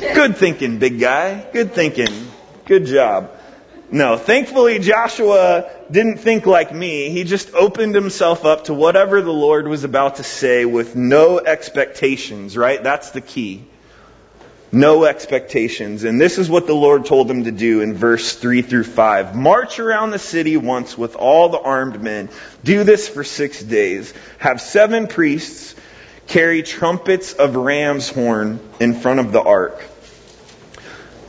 Good 0.00 0.36
thinking, 0.36 0.78
big 0.78 0.98
guy. 0.98 1.46
Good 1.52 1.72
thinking. 1.72 2.12
Good 2.64 2.86
job. 2.86 3.30
No, 3.92 4.16
thankfully 4.16 4.78
Joshua 4.78 5.70
didn't 5.90 6.16
think 6.16 6.46
like 6.46 6.74
me. 6.74 7.10
He 7.10 7.24
just 7.24 7.52
opened 7.52 7.94
himself 7.94 8.46
up 8.46 8.64
to 8.64 8.74
whatever 8.74 9.20
the 9.20 9.32
Lord 9.32 9.68
was 9.68 9.84
about 9.84 10.16
to 10.16 10.24
say 10.24 10.64
with 10.64 10.96
no 10.96 11.38
expectations, 11.38 12.56
right? 12.56 12.82
That's 12.82 13.10
the 13.10 13.20
key. 13.20 13.66
No 14.72 15.04
expectations. 15.04 16.04
And 16.04 16.18
this 16.18 16.38
is 16.38 16.48
what 16.48 16.66
the 16.66 16.74
Lord 16.74 17.04
told 17.04 17.30
him 17.30 17.44
to 17.44 17.52
do 17.52 17.82
in 17.82 17.92
verse 17.92 18.34
3 18.34 18.62
through 18.62 18.84
5. 18.84 19.36
March 19.36 19.78
around 19.78 20.12
the 20.12 20.18
city 20.18 20.56
once 20.56 20.96
with 20.96 21.14
all 21.14 21.50
the 21.50 21.60
armed 21.60 22.00
men. 22.00 22.30
Do 22.64 22.84
this 22.84 23.06
for 23.10 23.24
six 23.24 23.62
days. 23.62 24.14
Have 24.38 24.62
seven 24.62 25.06
priests 25.06 25.74
carry 26.28 26.62
trumpets 26.62 27.34
of 27.34 27.56
ram's 27.56 28.08
horn 28.08 28.58
in 28.80 28.94
front 28.94 29.20
of 29.20 29.32
the 29.32 29.42
ark. 29.42 29.84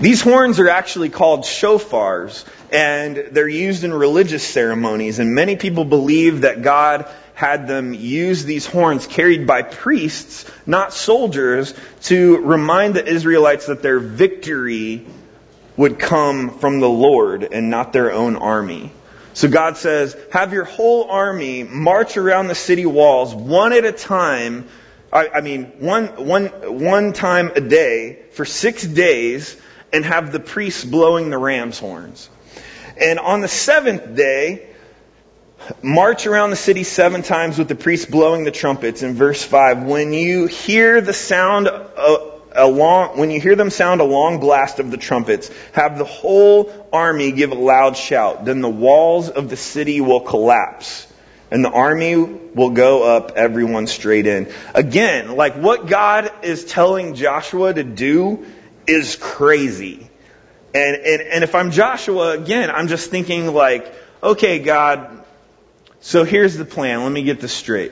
These 0.04 0.22
horns 0.22 0.60
are 0.60 0.68
actually 0.68 1.08
called 1.08 1.44
shofars, 1.46 2.44
and 2.74 3.16
they're 3.32 3.48
used 3.48 3.86
in 3.86 3.94
religious 3.94 4.46
ceremonies. 4.46 5.20
And 5.20 5.34
many 5.34 5.56
people 5.56 5.86
believe 5.86 6.42
that 6.42 6.62
God 6.62 7.08
had 7.36 7.70
them 7.70 7.94
use 7.94 8.44
these 8.44 8.66
horns 8.66 9.08
carried 9.08 9.48
by 9.48 9.62
priests, 9.62 10.46
not 10.66 10.92
soldiers, 10.92 11.74
to 12.02 12.36
remind 12.40 12.96
the 12.96 13.08
Israelites 13.08 13.68
that 13.68 13.82
their 13.82 14.00
victory 14.00 15.08
would 15.78 16.00
come 16.00 16.60
from 16.60 16.82
the 16.82 16.90
Lord 16.90 17.44
and 17.54 17.70
not 17.70 17.94
their 17.94 18.12
own 18.12 18.36
army. 18.36 18.92
So 19.34 19.48
God 19.48 19.78
says, 19.78 20.18
have 20.34 20.52
your 20.52 20.66
whole 20.66 21.10
army 21.10 21.64
march 21.64 22.18
around 22.18 22.50
the 22.50 22.56
city 22.56 22.86
walls 22.86 23.34
one 23.34 23.72
at 23.72 23.86
a 23.86 23.94
time. 23.94 24.68
I, 25.14 25.30
I 25.36 25.40
mean, 25.40 25.64
one, 25.80 26.08
one, 26.28 26.48
one 26.82 27.14
time 27.14 27.54
a 27.56 27.62
day 27.62 28.24
for 28.34 28.44
six 28.44 28.86
days 28.86 29.56
and 29.94 30.04
have 30.04 30.32
the 30.32 30.40
priests 30.40 30.84
blowing 30.84 31.30
the 31.30 31.38
ram's 31.38 31.80
horns. 31.80 32.30
And 32.98 33.20
on 33.20 33.42
the 33.42 33.48
seventh 33.48 34.16
day, 34.16 34.68
march 35.82 36.28
around 36.28 36.50
the 36.50 36.56
city 36.56 36.84
seven 36.84 37.22
times 37.22 37.58
with 37.58 37.68
the 37.68 37.76
priests 37.76 38.06
blowing 38.06 38.44
the 38.44 38.52
trumpets. 38.52 39.04
In 39.04 39.14
verse 39.14 39.44
5, 39.44 39.84
when 39.84 40.12
you 40.12 40.48
hear 40.48 41.00
the 41.00 41.14
sound 41.14 41.68
uh, 41.68 41.82
of, 41.96 42.34
a 42.56 42.68
long, 42.68 43.18
when 43.18 43.32
you 43.32 43.40
hear 43.40 43.56
them 43.56 43.70
sound 43.70 44.02
a 44.02 44.04
long 44.04 44.40
blast 44.40 44.80
of 44.80 44.92
the 44.92 44.98
trumpets, 44.98 45.50
have 45.74 45.98
the 45.98 46.06
whole 46.06 46.88
army 46.94 47.32
give 47.32 47.52
a 47.52 47.56
loud 47.56 47.98
shout. 47.98 48.46
Then 48.46 48.62
the 48.62 48.70
walls 48.70 49.30
of 49.30 49.50
the 49.50 49.58
city 49.58 50.02
will 50.02 50.22
collapse 50.22 51.08
and 51.52 51.64
the 51.64 51.70
army 51.70 52.16
will 52.16 52.72
go 52.72 53.04
up 53.04 53.34
everyone 53.36 53.88
straight 53.88 54.26
in. 54.26 54.52
Again, 54.74 55.36
like 55.36 55.56
what 55.56 55.88
God 55.88 56.32
is 56.44 56.66
telling 56.66 57.14
Joshua 57.14 57.74
to 57.74 57.84
do 57.84 58.46
is 58.88 59.16
crazy. 59.16 60.10
And, 60.74 60.96
and, 60.96 61.22
and 61.22 61.44
if 61.44 61.56
I'm 61.56 61.72
Joshua, 61.72 62.32
again, 62.32 62.72
I'm 62.72 62.88
just 62.88 63.10
thinking 63.10 63.54
like, 63.54 63.94
okay, 64.22 64.60
God, 64.60 65.24
so 66.02 66.24
here's 66.24 66.58
the 66.58 66.66
plan. 66.66 67.04
Let 67.04 67.12
me 67.12 67.24
get 67.24 67.40
this 67.40 67.54
straight. 67.54 67.92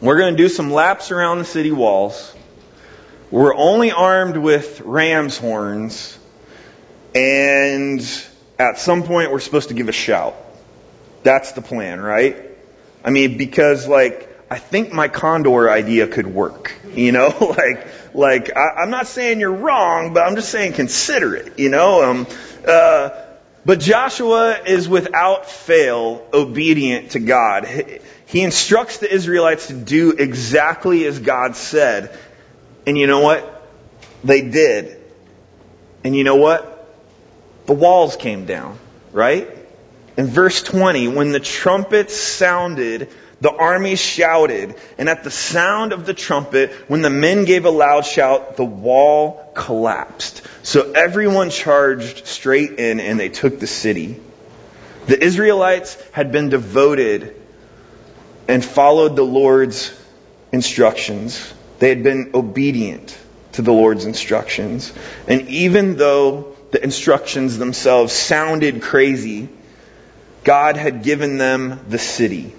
We're 0.00 0.18
going 0.18 0.36
to 0.36 0.42
do 0.42 0.48
some 0.48 0.72
laps 0.72 1.10
around 1.10 1.38
the 1.38 1.44
city 1.44 1.70
walls. 1.70 2.34
We're 3.30 3.54
only 3.54 3.92
armed 3.92 4.36
with 4.36 4.80
ram's 4.80 5.38
horns. 5.38 6.18
And 7.14 8.00
at 8.58 8.78
some 8.78 9.04
point, 9.04 9.30
we're 9.30 9.40
supposed 9.40 9.68
to 9.68 9.74
give 9.74 9.88
a 9.88 9.92
shout. 9.92 10.34
That's 11.22 11.52
the 11.52 11.62
plan, 11.62 12.00
right? 12.00 12.36
I 13.04 13.10
mean, 13.10 13.38
because 13.38 13.86
like, 13.86 14.28
I 14.52 14.58
think 14.58 14.92
my 14.92 15.08
condor 15.08 15.70
idea 15.70 16.06
could 16.06 16.26
work. 16.26 16.74
You 16.94 17.10
know, 17.10 17.28
like, 17.58 17.86
like, 18.12 18.54
I, 18.54 18.82
am 18.82 18.90
not 18.90 19.06
saying 19.06 19.40
you're 19.40 19.50
wrong, 19.50 20.12
but 20.12 20.26
I'm 20.26 20.36
just 20.36 20.50
saying 20.50 20.74
consider 20.74 21.34
it, 21.34 21.58
you 21.58 21.70
know? 21.70 22.02
Um, 22.02 22.26
uh, 22.68 23.08
but 23.64 23.80
Joshua 23.80 24.58
is 24.66 24.90
without 24.90 25.46
fail 25.46 26.28
obedient 26.34 27.12
to 27.12 27.18
God. 27.18 27.66
He 28.26 28.42
instructs 28.42 28.98
the 28.98 29.10
Israelites 29.10 29.68
to 29.68 29.72
do 29.72 30.10
exactly 30.10 31.06
as 31.06 31.18
God 31.18 31.56
said. 31.56 32.14
And 32.86 32.98
you 32.98 33.06
know 33.06 33.20
what? 33.20 33.66
They 34.22 34.42
did. 34.42 35.00
And 36.04 36.14
you 36.14 36.24
know 36.24 36.36
what? 36.36 36.94
The 37.64 37.72
walls 37.72 38.16
came 38.16 38.44
down, 38.44 38.78
right? 39.12 39.48
In 40.18 40.26
verse 40.26 40.62
20, 40.62 41.08
when 41.08 41.32
the 41.32 41.40
trumpets 41.40 42.14
sounded, 42.14 43.08
the 43.42 43.50
army 43.52 43.96
shouted, 43.96 44.76
and 44.98 45.08
at 45.08 45.24
the 45.24 45.30
sound 45.30 45.92
of 45.92 46.06
the 46.06 46.14
trumpet, 46.14 46.70
when 46.86 47.02
the 47.02 47.10
men 47.10 47.44
gave 47.44 47.64
a 47.64 47.70
loud 47.70 48.06
shout, 48.06 48.56
the 48.56 48.64
wall 48.64 49.50
collapsed. 49.52 50.42
So 50.62 50.92
everyone 50.92 51.50
charged 51.50 52.28
straight 52.28 52.78
in 52.78 53.00
and 53.00 53.18
they 53.18 53.30
took 53.30 53.58
the 53.58 53.66
city. 53.66 54.20
The 55.06 55.20
Israelites 55.20 56.00
had 56.12 56.30
been 56.30 56.50
devoted 56.50 57.34
and 58.46 58.64
followed 58.64 59.16
the 59.16 59.24
Lord's 59.24 59.92
instructions. 60.52 61.52
They 61.80 61.88
had 61.88 62.04
been 62.04 62.30
obedient 62.34 63.18
to 63.54 63.62
the 63.62 63.72
Lord's 63.72 64.04
instructions. 64.04 64.92
And 65.26 65.48
even 65.48 65.96
though 65.96 66.56
the 66.70 66.80
instructions 66.80 67.58
themselves 67.58 68.12
sounded 68.12 68.82
crazy, 68.82 69.48
God 70.44 70.76
had 70.76 71.02
given 71.02 71.38
them 71.38 71.80
the 71.88 71.98
city. 71.98 72.54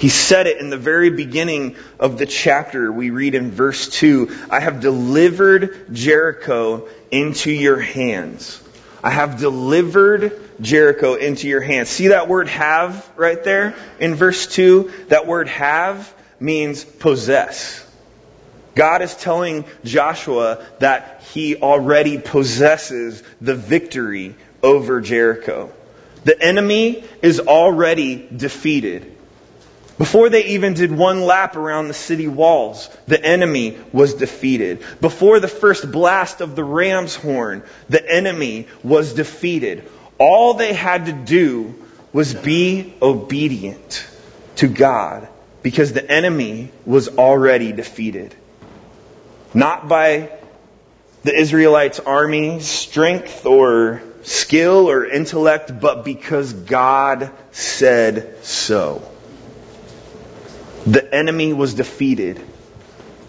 He 0.00 0.08
said 0.08 0.46
it 0.46 0.56
in 0.56 0.70
the 0.70 0.78
very 0.78 1.10
beginning 1.10 1.76
of 1.98 2.16
the 2.16 2.24
chapter. 2.24 2.90
We 2.90 3.10
read 3.10 3.34
in 3.34 3.50
verse 3.50 3.86
2 3.86 4.34
I 4.48 4.58
have 4.58 4.80
delivered 4.80 5.92
Jericho 5.92 6.88
into 7.10 7.52
your 7.52 7.78
hands. 7.78 8.62
I 9.04 9.10
have 9.10 9.38
delivered 9.38 10.40
Jericho 10.62 11.16
into 11.16 11.48
your 11.48 11.60
hands. 11.60 11.90
See 11.90 12.08
that 12.08 12.28
word 12.28 12.48
have 12.48 13.10
right 13.14 13.44
there 13.44 13.74
in 13.98 14.14
verse 14.14 14.46
2? 14.46 14.90
That 15.08 15.26
word 15.26 15.48
have 15.48 16.10
means 16.40 16.82
possess. 16.82 17.86
God 18.74 19.02
is 19.02 19.14
telling 19.14 19.66
Joshua 19.84 20.64
that 20.78 21.24
he 21.34 21.56
already 21.56 22.16
possesses 22.16 23.22
the 23.38 23.54
victory 23.54 24.34
over 24.62 25.02
Jericho. 25.02 25.70
The 26.24 26.42
enemy 26.42 27.04
is 27.20 27.38
already 27.38 28.26
defeated. 28.34 29.18
Before 30.00 30.30
they 30.30 30.46
even 30.46 30.72
did 30.72 30.90
one 30.90 31.24
lap 31.26 31.56
around 31.56 31.88
the 31.88 31.92
city 31.92 32.26
walls, 32.26 32.88
the 33.06 33.22
enemy 33.22 33.76
was 33.92 34.14
defeated. 34.14 34.82
Before 35.02 35.40
the 35.40 35.46
first 35.46 35.92
blast 35.92 36.40
of 36.40 36.56
the 36.56 36.64
ram's 36.64 37.14
horn, 37.14 37.62
the 37.90 38.10
enemy 38.10 38.66
was 38.82 39.12
defeated. 39.12 39.86
All 40.16 40.54
they 40.54 40.72
had 40.72 41.04
to 41.04 41.12
do 41.12 41.74
was 42.14 42.32
be 42.32 42.94
obedient 43.02 44.08
to 44.56 44.68
God 44.68 45.28
because 45.62 45.92
the 45.92 46.10
enemy 46.10 46.70
was 46.86 47.18
already 47.18 47.70
defeated. 47.72 48.34
Not 49.52 49.86
by 49.86 50.32
the 51.24 51.38
Israelites' 51.38 52.00
army 52.00 52.60
strength 52.60 53.44
or 53.44 54.00
skill 54.22 54.88
or 54.88 55.04
intellect, 55.04 55.78
but 55.78 56.06
because 56.06 56.54
God 56.54 57.30
said 57.52 58.42
so. 58.42 59.06
The 60.86 61.14
enemy 61.14 61.52
was 61.52 61.74
defeated. 61.74 62.40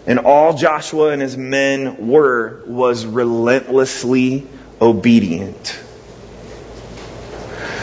And 0.06 0.18
all 0.18 0.56
Joshua 0.56 1.10
and 1.10 1.22
his 1.22 1.36
men 1.36 2.08
were 2.08 2.62
was 2.66 3.06
relentlessly 3.06 4.46
obedient. 4.80 5.78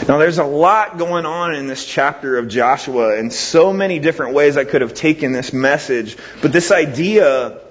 Now, 0.08 0.18
there's 0.18 0.40
a 0.40 0.44
lot 0.44 0.98
going 0.98 1.26
on 1.26 1.54
in 1.54 1.68
this 1.68 1.86
chapter 1.86 2.38
of 2.38 2.48
Joshua 2.48 3.18
in 3.18 3.32
so 3.32 3.72
many 3.72 4.00
different 4.00 4.34
ways 4.34 4.58
I 4.58 4.64
could 4.64 4.82
have 4.82 4.94
taken 4.94 5.34
this 5.34 5.54
message. 5.54 6.18
But 6.42 6.52
this 6.52 6.72
idea 6.72 7.62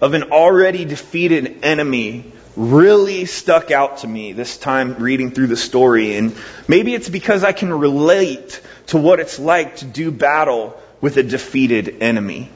of 0.00 0.14
an 0.14 0.24
already 0.24 0.84
defeated 0.84 1.64
enemy 1.64 2.32
really 2.56 3.24
stuck 3.24 3.70
out 3.70 3.98
to 3.98 4.06
me 4.06 4.32
this 4.32 4.58
time 4.58 4.94
reading 4.96 5.32
through 5.32 5.48
the 5.48 5.56
story. 5.56 6.16
And 6.16 6.36
maybe 6.66 6.94
it's 6.94 7.08
because 7.08 7.42
I 7.42 7.52
can 7.52 7.72
relate 7.72 8.60
to 8.88 8.98
what 8.98 9.20
it's 9.20 9.38
like 9.38 9.76
to 9.76 9.84
do 9.84 10.10
battle 10.10 10.78
with 11.00 11.16
a 11.16 11.22
defeated 11.22 12.02
enemy. 12.02 12.50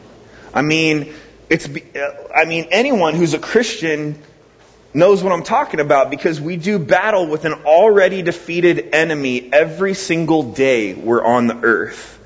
I 0.52 0.62
mean, 0.62 1.14
it's, 1.48 1.68
uh, 1.68 2.28
I 2.34 2.44
mean, 2.44 2.68
anyone 2.70 3.14
who's 3.14 3.34
a 3.34 3.38
Christian 3.38 4.18
knows 4.94 5.22
what 5.22 5.32
I'm 5.32 5.42
talking 5.42 5.80
about 5.80 6.10
because 6.10 6.40
we 6.40 6.56
do 6.56 6.78
battle 6.78 7.26
with 7.26 7.44
an 7.44 7.52
already 7.64 8.22
defeated 8.22 8.94
enemy 8.94 9.52
every 9.52 9.94
single 9.94 10.52
day 10.52 10.94
we're 10.94 11.24
on 11.24 11.46
the 11.46 11.56
earth. 11.62 12.18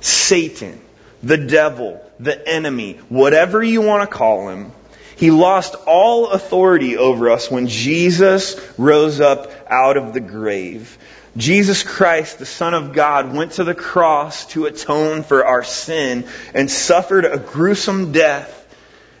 Satan, 0.00 0.80
the 1.22 1.38
devil, 1.38 2.00
the 2.20 2.46
enemy, 2.48 2.94
whatever 3.08 3.62
you 3.62 3.82
want 3.82 4.08
to 4.08 4.16
call 4.16 4.48
him. 4.48 4.72
He 5.16 5.30
lost 5.30 5.76
all 5.86 6.30
authority 6.30 6.96
over 6.96 7.30
us 7.30 7.50
when 7.50 7.68
Jesus 7.68 8.60
rose 8.76 9.20
up 9.20 9.50
out 9.70 9.96
of 9.96 10.12
the 10.12 10.20
grave. 10.20 10.98
Jesus 11.36 11.82
Christ, 11.82 12.38
the 12.38 12.46
Son 12.46 12.74
of 12.74 12.92
God, 12.92 13.34
went 13.34 13.52
to 13.52 13.64
the 13.64 13.74
cross 13.74 14.46
to 14.52 14.66
atone 14.66 15.24
for 15.24 15.44
our 15.44 15.64
sin 15.64 16.26
and 16.54 16.70
suffered 16.70 17.24
a 17.24 17.38
gruesome 17.38 18.12
death. 18.12 18.60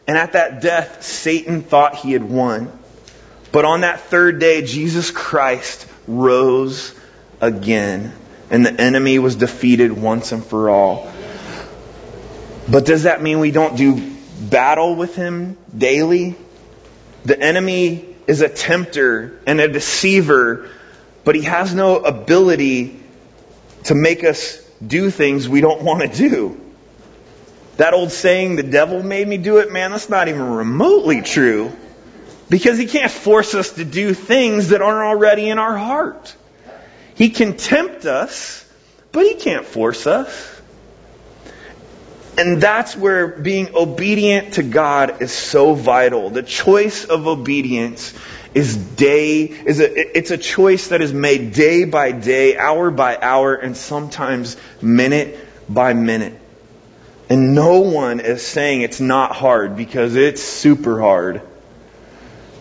And 0.06 0.16
at 0.16 0.32
that 0.32 0.60
death, 0.60 1.02
Satan 1.02 1.62
thought 1.62 1.96
he 1.96 2.12
had 2.12 2.22
won. 2.22 2.70
But 3.50 3.64
on 3.64 3.80
that 3.80 4.00
third 4.00 4.38
day, 4.38 4.62
Jesus 4.62 5.10
Christ 5.10 5.88
rose 6.06 6.94
again, 7.40 8.12
and 8.50 8.64
the 8.64 8.80
enemy 8.80 9.18
was 9.18 9.36
defeated 9.36 9.92
once 9.92 10.32
and 10.32 10.44
for 10.44 10.70
all. 10.70 11.10
But 12.70 12.86
does 12.86 13.04
that 13.04 13.22
mean 13.22 13.40
we 13.40 13.50
don't 13.50 13.76
do 13.76 14.14
battle 14.40 14.94
with 14.94 15.16
him 15.16 15.56
daily? 15.76 16.36
The 17.24 17.38
enemy 17.38 18.14
is 18.26 18.40
a 18.40 18.48
tempter 18.48 19.38
and 19.46 19.60
a 19.60 19.68
deceiver 19.68 20.70
but 21.24 21.34
he 21.34 21.42
has 21.42 21.74
no 21.74 21.98
ability 21.98 23.00
to 23.84 23.94
make 23.94 24.24
us 24.24 24.58
do 24.86 25.10
things 25.10 25.48
we 25.48 25.60
don't 25.60 25.82
want 25.82 26.00
to 26.02 26.28
do. 26.28 26.60
That 27.76 27.92
old 27.94 28.12
saying, 28.12 28.56
the 28.56 28.62
devil 28.62 29.02
made 29.02 29.26
me 29.26 29.36
do 29.36 29.58
it, 29.58 29.72
man, 29.72 29.90
that's 29.90 30.08
not 30.08 30.28
even 30.28 30.42
remotely 30.42 31.22
true. 31.22 31.72
Because 32.48 32.78
he 32.78 32.86
can't 32.86 33.10
force 33.10 33.54
us 33.54 33.72
to 33.72 33.84
do 33.84 34.14
things 34.14 34.68
that 34.68 34.82
aren't 34.82 35.06
already 35.06 35.48
in 35.48 35.58
our 35.58 35.76
heart. 35.76 36.36
He 37.14 37.30
can 37.30 37.56
tempt 37.56 38.04
us, 38.04 38.64
but 39.12 39.24
he 39.24 39.34
can't 39.34 39.64
force 39.64 40.06
us. 40.06 40.50
And 42.36 42.60
that's 42.60 42.96
where 42.96 43.28
being 43.28 43.74
obedient 43.74 44.54
to 44.54 44.62
God 44.62 45.22
is 45.22 45.32
so 45.32 45.74
vital. 45.74 46.30
The 46.30 46.42
choice 46.42 47.04
of 47.04 47.26
obedience 47.26 48.12
is 48.54 48.76
day, 48.76 49.42
is 49.42 49.80
a, 49.80 50.16
it's 50.18 50.30
a 50.30 50.38
choice 50.38 50.88
that 50.88 51.00
is 51.02 51.12
made 51.12 51.52
day 51.52 51.84
by 51.84 52.12
day, 52.12 52.56
hour 52.56 52.90
by 52.90 53.18
hour, 53.20 53.54
and 53.54 53.76
sometimes 53.76 54.56
minute 54.80 55.38
by 55.68 55.92
minute. 55.92 56.40
And 57.28 57.54
no 57.54 57.80
one 57.80 58.20
is 58.20 58.46
saying 58.46 58.82
it's 58.82 59.00
not 59.00 59.32
hard 59.34 59.76
because 59.76 60.14
it's 60.14 60.42
super 60.42 61.00
hard. 61.00 61.42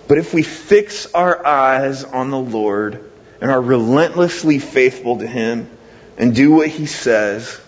But 0.08 0.18
if 0.18 0.34
we 0.34 0.42
fix 0.42 1.06
our 1.14 1.46
eyes 1.46 2.04
on 2.04 2.32
the 2.32 2.40
Lord 2.40 3.12
and 3.40 3.52
are 3.52 3.62
relentlessly 3.62 4.60
faithful 4.60 5.20
to 5.20 5.28
Him 5.28 5.70
and 6.18 6.36
do 6.36 6.52
what 6.52 6.70
He 6.70 6.86
says, 6.86 7.60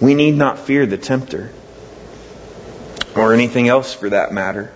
we 0.00 0.14
need 0.14 0.36
not 0.36 0.58
fear 0.58 0.86
the 0.86 0.98
tempter 0.98 1.50
or 3.14 3.32
anything 3.32 3.68
else 3.68 3.92
for 3.92 4.10
that 4.10 4.32
matter. 4.32 4.72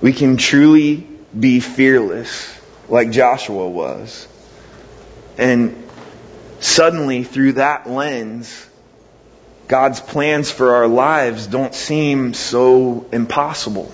We 0.00 0.12
can 0.12 0.36
truly 0.36 1.06
be 1.38 1.60
fearless 1.60 2.56
like 2.88 3.10
Joshua 3.10 3.68
was. 3.68 4.28
And 5.36 5.82
suddenly, 6.60 7.24
through 7.24 7.54
that 7.54 7.88
lens, 7.88 8.66
God's 9.66 10.00
plans 10.00 10.50
for 10.50 10.76
our 10.76 10.88
lives 10.88 11.46
don't 11.46 11.74
seem 11.74 12.32
so 12.32 13.06
impossible. 13.12 13.92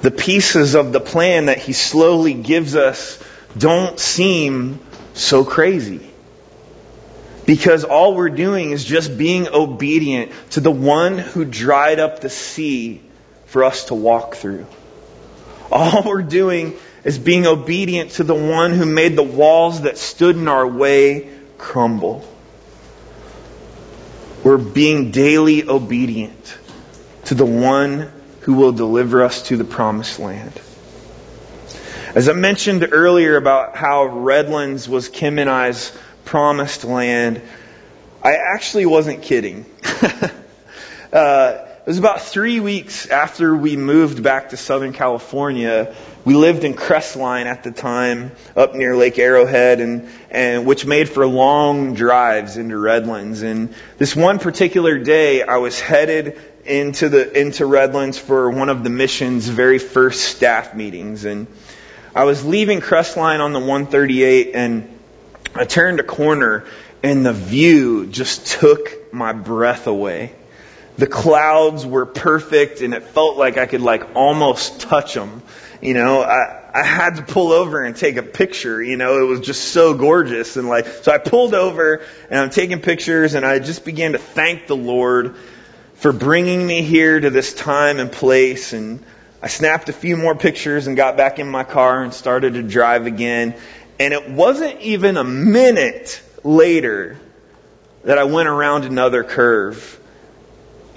The 0.00 0.10
pieces 0.12 0.74
of 0.74 0.92
the 0.92 1.00
plan 1.00 1.46
that 1.46 1.58
He 1.58 1.72
slowly 1.72 2.34
gives 2.34 2.76
us 2.76 3.22
don't 3.56 3.98
seem 3.98 4.78
so 5.14 5.44
crazy. 5.44 6.08
Because 7.46 7.82
all 7.82 8.14
we're 8.14 8.28
doing 8.28 8.70
is 8.70 8.84
just 8.84 9.18
being 9.18 9.48
obedient 9.48 10.30
to 10.50 10.60
the 10.60 10.70
one 10.70 11.18
who 11.18 11.44
dried 11.44 11.98
up 11.98 12.20
the 12.20 12.30
sea 12.30 13.02
for 13.48 13.64
us 13.64 13.86
to 13.86 13.94
walk 13.94 14.36
through. 14.36 14.66
All 15.72 16.02
we're 16.04 16.22
doing 16.22 16.74
is 17.04 17.18
being 17.18 17.46
obedient 17.46 18.12
to 18.12 18.24
the 18.24 18.34
one 18.34 18.72
who 18.72 18.86
made 18.86 19.16
the 19.16 19.22
walls 19.22 19.82
that 19.82 19.98
stood 19.98 20.36
in 20.36 20.48
our 20.48 20.66
way 20.66 21.28
crumble. 21.56 22.26
We're 24.44 24.58
being 24.58 25.10
daily 25.10 25.68
obedient 25.68 26.58
to 27.26 27.34
the 27.34 27.46
one 27.46 28.12
who 28.40 28.54
will 28.54 28.72
deliver 28.72 29.22
us 29.22 29.42
to 29.48 29.56
the 29.56 29.64
promised 29.64 30.18
land. 30.18 30.52
As 32.14 32.28
I 32.28 32.32
mentioned 32.32 32.86
earlier 32.90 33.36
about 33.36 33.76
how 33.76 34.04
Redlands 34.06 34.88
was 34.88 35.08
Kim 35.08 35.38
and 35.38 35.50
I's 35.50 35.96
promised 36.24 36.84
land, 36.84 37.42
I 38.22 38.34
actually 38.34 38.86
wasn't 38.86 39.22
kidding. 39.22 39.66
uh, 41.12 41.67
was 41.88 41.98
about 41.98 42.20
three 42.20 42.60
weeks 42.60 43.08
after 43.08 43.56
we 43.56 43.74
moved 43.74 44.22
back 44.22 44.50
to 44.50 44.58
Southern 44.58 44.92
California. 44.92 45.94
We 46.26 46.34
lived 46.34 46.64
in 46.64 46.74
Crestline 46.74 47.46
at 47.46 47.64
the 47.64 47.70
time, 47.70 48.32
up 48.54 48.74
near 48.74 48.94
Lake 48.94 49.18
Arrowhead, 49.18 49.80
and, 49.80 50.10
and 50.30 50.66
which 50.66 50.84
made 50.84 51.08
for 51.08 51.26
long 51.26 51.94
drives 51.94 52.58
into 52.58 52.76
Redlands. 52.76 53.40
And 53.40 53.74
this 53.96 54.14
one 54.14 54.38
particular 54.38 54.98
day, 54.98 55.42
I 55.42 55.56
was 55.56 55.80
headed 55.80 56.38
into 56.66 57.08
the 57.08 57.40
into 57.40 57.64
Redlands 57.64 58.18
for 58.18 58.50
one 58.50 58.68
of 58.68 58.84
the 58.84 58.90
mission's 58.90 59.48
very 59.48 59.78
first 59.78 60.20
staff 60.20 60.74
meetings, 60.74 61.24
and 61.24 61.46
I 62.14 62.24
was 62.24 62.44
leaving 62.44 62.82
Crestline 62.82 63.40
on 63.40 63.54
the 63.54 63.60
138, 63.60 64.50
and 64.52 64.98
I 65.54 65.64
turned 65.64 66.00
a 66.00 66.04
corner, 66.04 66.66
and 67.02 67.24
the 67.24 67.32
view 67.32 68.04
just 68.08 68.46
took 68.46 69.10
my 69.10 69.32
breath 69.32 69.86
away. 69.86 70.34
The 70.98 71.06
clouds 71.06 71.86
were 71.86 72.06
perfect, 72.06 72.80
and 72.80 72.92
it 72.92 73.04
felt 73.04 73.36
like 73.36 73.56
I 73.56 73.66
could 73.66 73.80
like 73.80 74.16
almost 74.16 74.80
touch 74.80 75.14
them. 75.14 75.42
You 75.80 75.94
know, 75.94 76.22
I, 76.22 76.58
I 76.74 76.82
had 76.82 77.16
to 77.16 77.22
pull 77.22 77.52
over 77.52 77.82
and 77.82 77.96
take 77.96 78.16
a 78.16 78.22
picture. 78.22 78.82
You 78.82 78.96
know, 78.96 79.22
it 79.22 79.28
was 79.28 79.40
just 79.40 79.72
so 79.72 79.94
gorgeous. 79.94 80.56
And 80.56 80.68
like, 80.68 80.86
so 80.86 81.12
I 81.12 81.18
pulled 81.18 81.54
over 81.54 82.02
and 82.30 82.40
I'm 82.40 82.50
taking 82.50 82.80
pictures 82.80 83.34
and 83.34 83.46
I 83.46 83.60
just 83.60 83.84
began 83.84 84.12
to 84.12 84.18
thank 84.18 84.66
the 84.66 84.76
Lord 84.76 85.36
for 85.94 86.12
bringing 86.12 86.66
me 86.66 86.82
here 86.82 87.18
to 87.18 87.30
this 87.30 87.54
time 87.54 88.00
and 88.00 88.10
place. 88.10 88.72
And 88.72 89.04
I 89.40 89.46
snapped 89.46 89.88
a 89.88 89.92
few 89.92 90.16
more 90.16 90.34
pictures 90.34 90.88
and 90.88 90.96
got 90.96 91.16
back 91.16 91.38
in 91.38 91.48
my 91.48 91.64
car 91.64 92.02
and 92.02 92.12
started 92.12 92.54
to 92.54 92.62
drive 92.62 93.06
again. 93.06 93.54
And 94.00 94.12
it 94.12 94.28
wasn't 94.28 94.80
even 94.80 95.16
a 95.16 95.24
minute 95.24 96.20
later 96.42 97.18
that 98.02 98.18
I 98.18 98.24
went 98.24 98.48
around 98.48 98.84
another 98.84 99.22
curve 99.22 99.98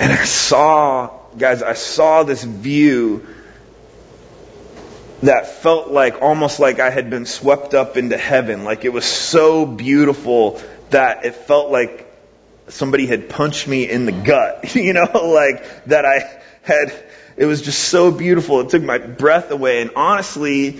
and 0.01 0.11
I 0.11 0.25
saw, 0.25 1.11
guys, 1.37 1.61
I 1.61 1.73
saw 1.73 2.23
this 2.23 2.43
view 2.43 3.23
that 5.21 5.61
felt 5.61 5.89
like 5.89 6.23
almost 6.23 6.59
like 6.59 6.79
I 6.79 6.89
had 6.89 7.11
been 7.11 7.27
swept 7.27 7.75
up 7.75 7.97
into 7.97 8.17
heaven. 8.17 8.63
Like 8.63 8.83
it 8.83 8.91
was 8.91 9.05
so 9.05 9.67
beautiful 9.67 10.59
that 10.89 11.23
it 11.23 11.35
felt 11.35 11.69
like 11.69 12.11
somebody 12.67 13.05
had 13.05 13.29
punched 13.29 13.67
me 13.67 13.87
in 13.87 14.05
the 14.05 14.11
gut, 14.11 14.73
you 14.75 14.93
know, 14.93 15.07
like 15.13 15.85
that 15.85 16.03
I 16.03 16.41
had, 16.63 16.91
it 17.37 17.45
was 17.45 17.61
just 17.61 17.83
so 17.83 18.09
beautiful. 18.09 18.61
It 18.61 18.69
took 18.69 18.81
my 18.81 18.97
breath 18.97 19.51
away. 19.51 19.83
And 19.83 19.91
honestly, 19.95 20.79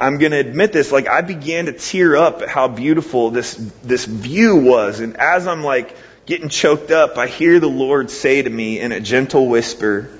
I'm 0.00 0.16
going 0.16 0.32
to 0.32 0.38
admit 0.38 0.72
this, 0.72 0.90
like 0.90 1.06
I 1.06 1.20
began 1.20 1.66
to 1.66 1.72
tear 1.72 2.16
up 2.16 2.40
at 2.40 2.48
how 2.48 2.68
beautiful 2.68 3.28
this, 3.28 3.56
this 3.82 4.06
view 4.06 4.56
was. 4.56 5.00
And 5.00 5.18
as 5.18 5.46
I'm 5.46 5.62
like 5.62 5.94
getting 6.26 6.48
choked 6.48 6.90
up, 6.90 7.18
I 7.18 7.26
hear 7.26 7.60
the 7.60 7.68
Lord 7.68 8.10
say 8.10 8.42
to 8.42 8.50
me 8.50 8.80
in 8.80 8.92
a 8.92 9.00
gentle 9.00 9.48
whisper, 9.48 10.10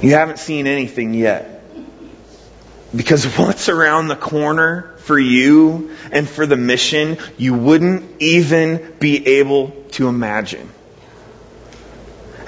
You 0.00 0.12
haven't 0.12 0.38
seen 0.38 0.66
anything 0.66 1.14
yet. 1.14 1.52
Because 2.94 3.24
what's 3.38 3.68
around 3.68 4.08
the 4.08 4.16
corner 4.16 4.94
for 4.98 5.18
you 5.18 5.90
and 6.12 6.28
for 6.28 6.46
the 6.46 6.56
mission, 6.56 7.18
you 7.36 7.54
wouldn't 7.54 8.04
even 8.20 8.94
be 9.00 9.38
able 9.38 9.70
to 9.92 10.08
imagine. 10.08 10.70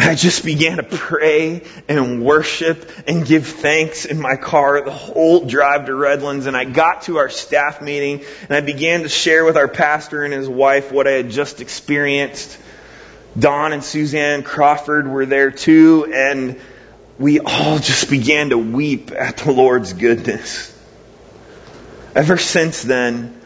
I 0.09 0.15
just 0.15 0.43
began 0.43 0.79
to 0.79 0.85
pray 0.85 1.65
and 1.87 2.25
worship 2.25 2.91
and 3.07 3.27
give 3.27 3.47
thanks 3.47 4.07
in 4.07 4.19
my 4.19 4.37
car 4.37 4.81
the 4.81 4.91
whole 4.91 5.45
drive 5.45 5.85
to 5.85 5.95
Redlands. 5.95 6.47
And 6.47 6.57
I 6.57 6.65
got 6.65 7.03
to 7.03 7.19
our 7.19 7.29
staff 7.29 7.83
meeting 7.83 8.25
and 8.45 8.53
I 8.53 8.63
began 8.63 9.03
to 9.03 9.11
share 9.11 9.45
with 9.45 9.59
our 9.59 9.69
pastor 9.69 10.25
and 10.25 10.33
his 10.33 10.49
wife 10.49 10.91
what 10.91 11.07
I 11.07 11.11
had 11.11 11.29
just 11.29 11.61
experienced. 11.61 12.57
Don 13.39 13.75
and 13.75 13.85
Suzanne 13.85 14.45
Crawford 14.45 15.07
were 15.07 15.27
there 15.27 15.51
too, 15.51 16.11
and 16.11 16.59
we 17.19 17.41
all 17.41 17.79
just 17.79 18.09
began 18.09 18.49
to 18.49 18.57
weep 18.57 19.13
at 19.13 19.37
the 19.37 19.53
Lord's 19.53 19.93
goodness. 19.93 20.75
Ever 22.15 22.39
since 22.39 22.81
then, 22.81 23.39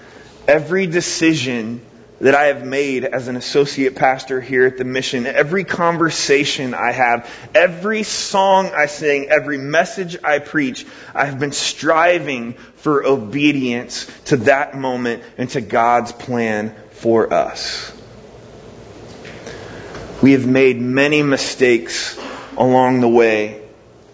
every 0.46 0.86
decision 0.86 1.84
that 2.22 2.36
I 2.36 2.44
have 2.44 2.64
made 2.64 3.04
as 3.04 3.26
an 3.26 3.34
associate 3.34 3.96
pastor 3.96 4.40
here 4.40 4.64
at 4.64 4.78
the 4.78 4.84
mission, 4.84 5.26
every 5.26 5.64
conversation 5.64 6.72
I 6.72 6.92
have, 6.92 7.28
every 7.52 8.04
song 8.04 8.70
I 8.72 8.86
sing, 8.86 9.28
every 9.28 9.58
message 9.58 10.16
I 10.22 10.38
preach, 10.38 10.86
I 11.16 11.24
have 11.24 11.40
been 11.40 11.50
striving 11.50 12.52
for 12.76 13.04
obedience 13.04 14.06
to 14.26 14.36
that 14.36 14.76
moment 14.76 15.24
and 15.36 15.50
to 15.50 15.60
God's 15.60 16.12
plan 16.12 16.76
for 16.92 17.34
us. 17.34 17.92
We 20.22 20.32
have 20.32 20.46
made 20.46 20.80
many 20.80 21.24
mistakes 21.24 22.16
along 22.56 23.00
the 23.00 23.08
way 23.08 23.68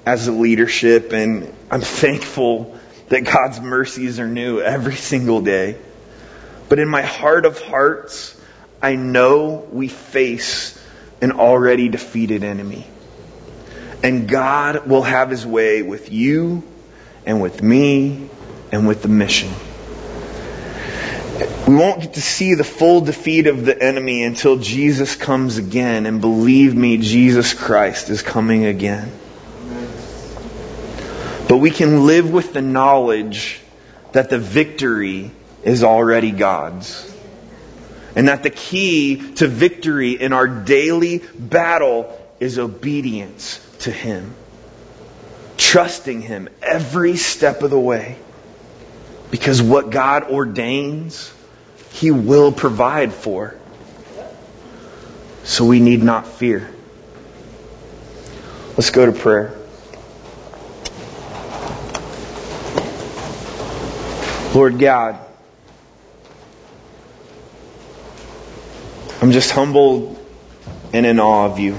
as 0.07 0.29
a 0.29 0.33
leadership, 0.33 1.13
and 1.13 1.55
I'm 1.71 1.83
thankful 1.83 2.75
that 3.11 3.25
God's 3.25 3.61
mercies 3.61 4.19
are 4.19 4.27
new 4.27 4.61
every 4.61 4.97
single 4.97 5.43
day. 5.43 5.77
But 6.69 6.79
in 6.79 6.89
my 6.89 7.03
heart 7.03 7.47
of 7.47 7.61
hearts, 7.61 8.39
I 8.83 8.95
know 8.95 9.67
we 9.73 9.89
face 9.89 10.79
an 11.21 11.33
already 11.33 11.89
defeated 11.89 12.45
enemy. 12.45 12.87
And 14.03 14.29
God 14.29 14.87
will 14.87 15.03
have 15.03 15.31
his 15.31 15.45
way 15.47 15.83
with 15.83 16.13
you 16.13 16.63
and 17.27 17.43
with 17.43 17.63
me 17.63 18.29
and 18.71 18.87
with 18.87 19.03
the 19.03 19.09
mission. 19.09 19.51
We 21.67 21.75
won't 21.75 22.01
get 22.01 22.15
to 22.15 22.23
see 22.23 22.55
the 22.55 22.65
full 22.65 23.03
defeat 23.03 23.47
of 23.47 23.65
the 23.65 23.81
enemy 23.81 24.23
until 24.23 24.57
Jesus 24.57 25.17
comes 25.17 25.59
again. 25.59 26.07
And 26.07 26.21
believe 26.21 26.75
me, 26.75 26.99
Jesus 26.99 27.55
Christ 27.55 28.09
is 28.11 28.23
coming 28.23 28.65
again. 28.65 29.11
But 31.49 31.59
we 31.59 31.71
can 31.71 32.07
live 32.07 32.31
with 32.33 32.53
the 32.53 32.63
knowledge 32.63 33.61
that 34.13 34.31
the 34.31 34.39
victory 34.39 35.31
is 35.63 35.85
already 35.85 36.31
God's. 36.31 37.15
And 38.17 38.29
that 38.29 38.43
the 38.43 38.51
key 38.51 39.33
to 39.35 39.47
victory 39.47 40.13
in 40.13 40.33
our 40.33 40.49
daily 40.49 41.23
battle 41.39 42.19
is 42.41 42.59
obedience 42.59 43.61
to 43.81 43.91
Him. 43.91 44.35
Trusting 45.57 46.21
Him 46.21 46.49
every 46.63 47.17
step 47.17 47.63
of 47.63 47.71
the 47.71 47.79
way. 47.79 48.17
Because 49.31 49.61
what 49.61 49.91
God 49.91 50.25
ordains, 50.25 51.33
He 51.93 52.11
will 52.11 52.51
provide 52.51 53.13
for. 53.13 53.57
So 55.45 55.65
we 55.65 55.81
need 55.81 56.03
not 56.03 56.27
fear. 56.27 56.71
Let's 58.77 58.91
go 58.91 59.07
to 59.07 59.13
prayer. 59.13 59.55
Lord 64.55 64.79
God, 64.79 65.19
I'm 69.21 69.33
just 69.33 69.51
humbled 69.51 70.17
and 70.93 71.05
in 71.05 71.19
awe 71.19 71.47
of 71.47 71.59
you. 71.59 71.77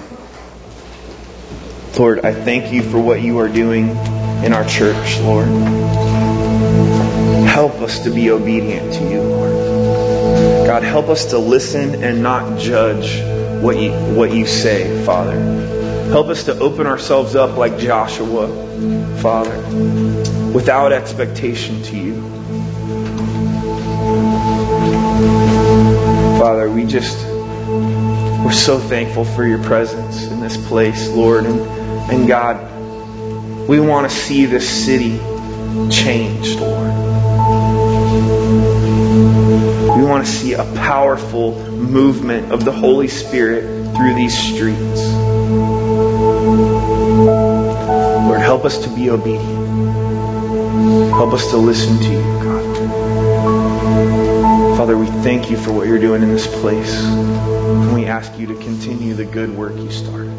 Lord, 1.97 2.25
I 2.25 2.34
thank 2.34 2.73
you 2.73 2.84
for 2.84 2.99
what 2.99 3.21
you 3.21 3.39
are 3.39 3.47
doing 3.47 3.89
in 4.43 4.52
our 4.52 4.65
church, 4.65 5.19
Lord. 5.21 5.47
Help 7.47 7.75
us 7.75 8.04
to 8.04 8.10
be 8.10 8.30
obedient 8.32 8.93
to 8.95 9.10
you, 9.10 9.21
Lord. 9.21 10.67
God, 10.67 10.84
help 10.84 11.08
us 11.08 11.28
to 11.28 11.39
listen 11.39 12.04
and 12.04 12.21
not 12.21 12.60
judge 12.60 13.21
what 13.63 13.80
you, 13.80 13.91
what 13.91 14.34
you 14.34 14.45
say, 14.45 15.06
Father. 15.06 15.39
Help 16.12 16.28
us 16.28 16.43
to 16.43 16.60
open 16.60 16.88
ourselves 16.88 17.36
up 17.36 17.56
like 17.56 17.80
Joshua, 17.80 18.49
Father, 19.21 19.62
without 20.52 20.92
expectation 20.92 21.83
to 21.83 21.98
you. 21.98 22.21
Father, 26.37 26.69
we 26.69 26.85
just 26.85 27.29
we're 28.50 28.56
so 28.56 28.79
thankful 28.79 29.23
for 29.25 29.45
your 29.45 29.62
presence 29.62 30.23
in 30.23 30.39
this 30.39 30.58
place, 30.58 31.08
Lord. 31.08 31.45
And, 31.45 31.60
and 32.12 32.27
God, 32.27 32.58
we 33.69 33.79
want 33.79 34.10
to 34.10 34.15
see 34.17 34.47
this 34.47 34.67
city 34.67 35.19
changed, 35.91 36.60
Lord. 36.60 36.91
We 40.00 40.04
want 40.04 40.25
to 40.25 40.31
see 40.31 40.54
a 40.54 40.63
powerful 40.63 41.63
movement 41.69 42.52
of 42.52 42.65
the 42.65 42.71
Holy 42.71 43.08
Spirit 43.08 43.95
through 43.95 44.15
these 44.15 44.35
streets. 44.35 45.06
Lord, 48.25 48.41
help 48.41 48.65
us 48.65 48.79
to 48.79 48.89
be 48.89 49.12
obedient. 49.12 49.45
Help 51.12 51.33
us 51.33 51.52
to 51.52 51.58
listen 51.58 52.00
to 52.00 52.12
you, 52.12 52.23
God. 52.41 52.65
Father, 54.75 54.97
we 54.97 55.06
thank 55.06 55.52
you 55.52 55.58
for 55.58 55.71
what 55.71 55.85
you're 55.85 56.00
doing 56.00 56.23
in 56.23 56.29
this 56.29 56.47
place. 56.47 57.38
And 57.70 57.94
we 57.94 58.06
ask 58.06 58.38
you 58.40 58.48
to 58.48 58.56
continue 58.56 59.13
the 59.13 59.26
good 59.26 59.56
work 59.56 59.76
you 59.76 59.92
started. 59.92 60.38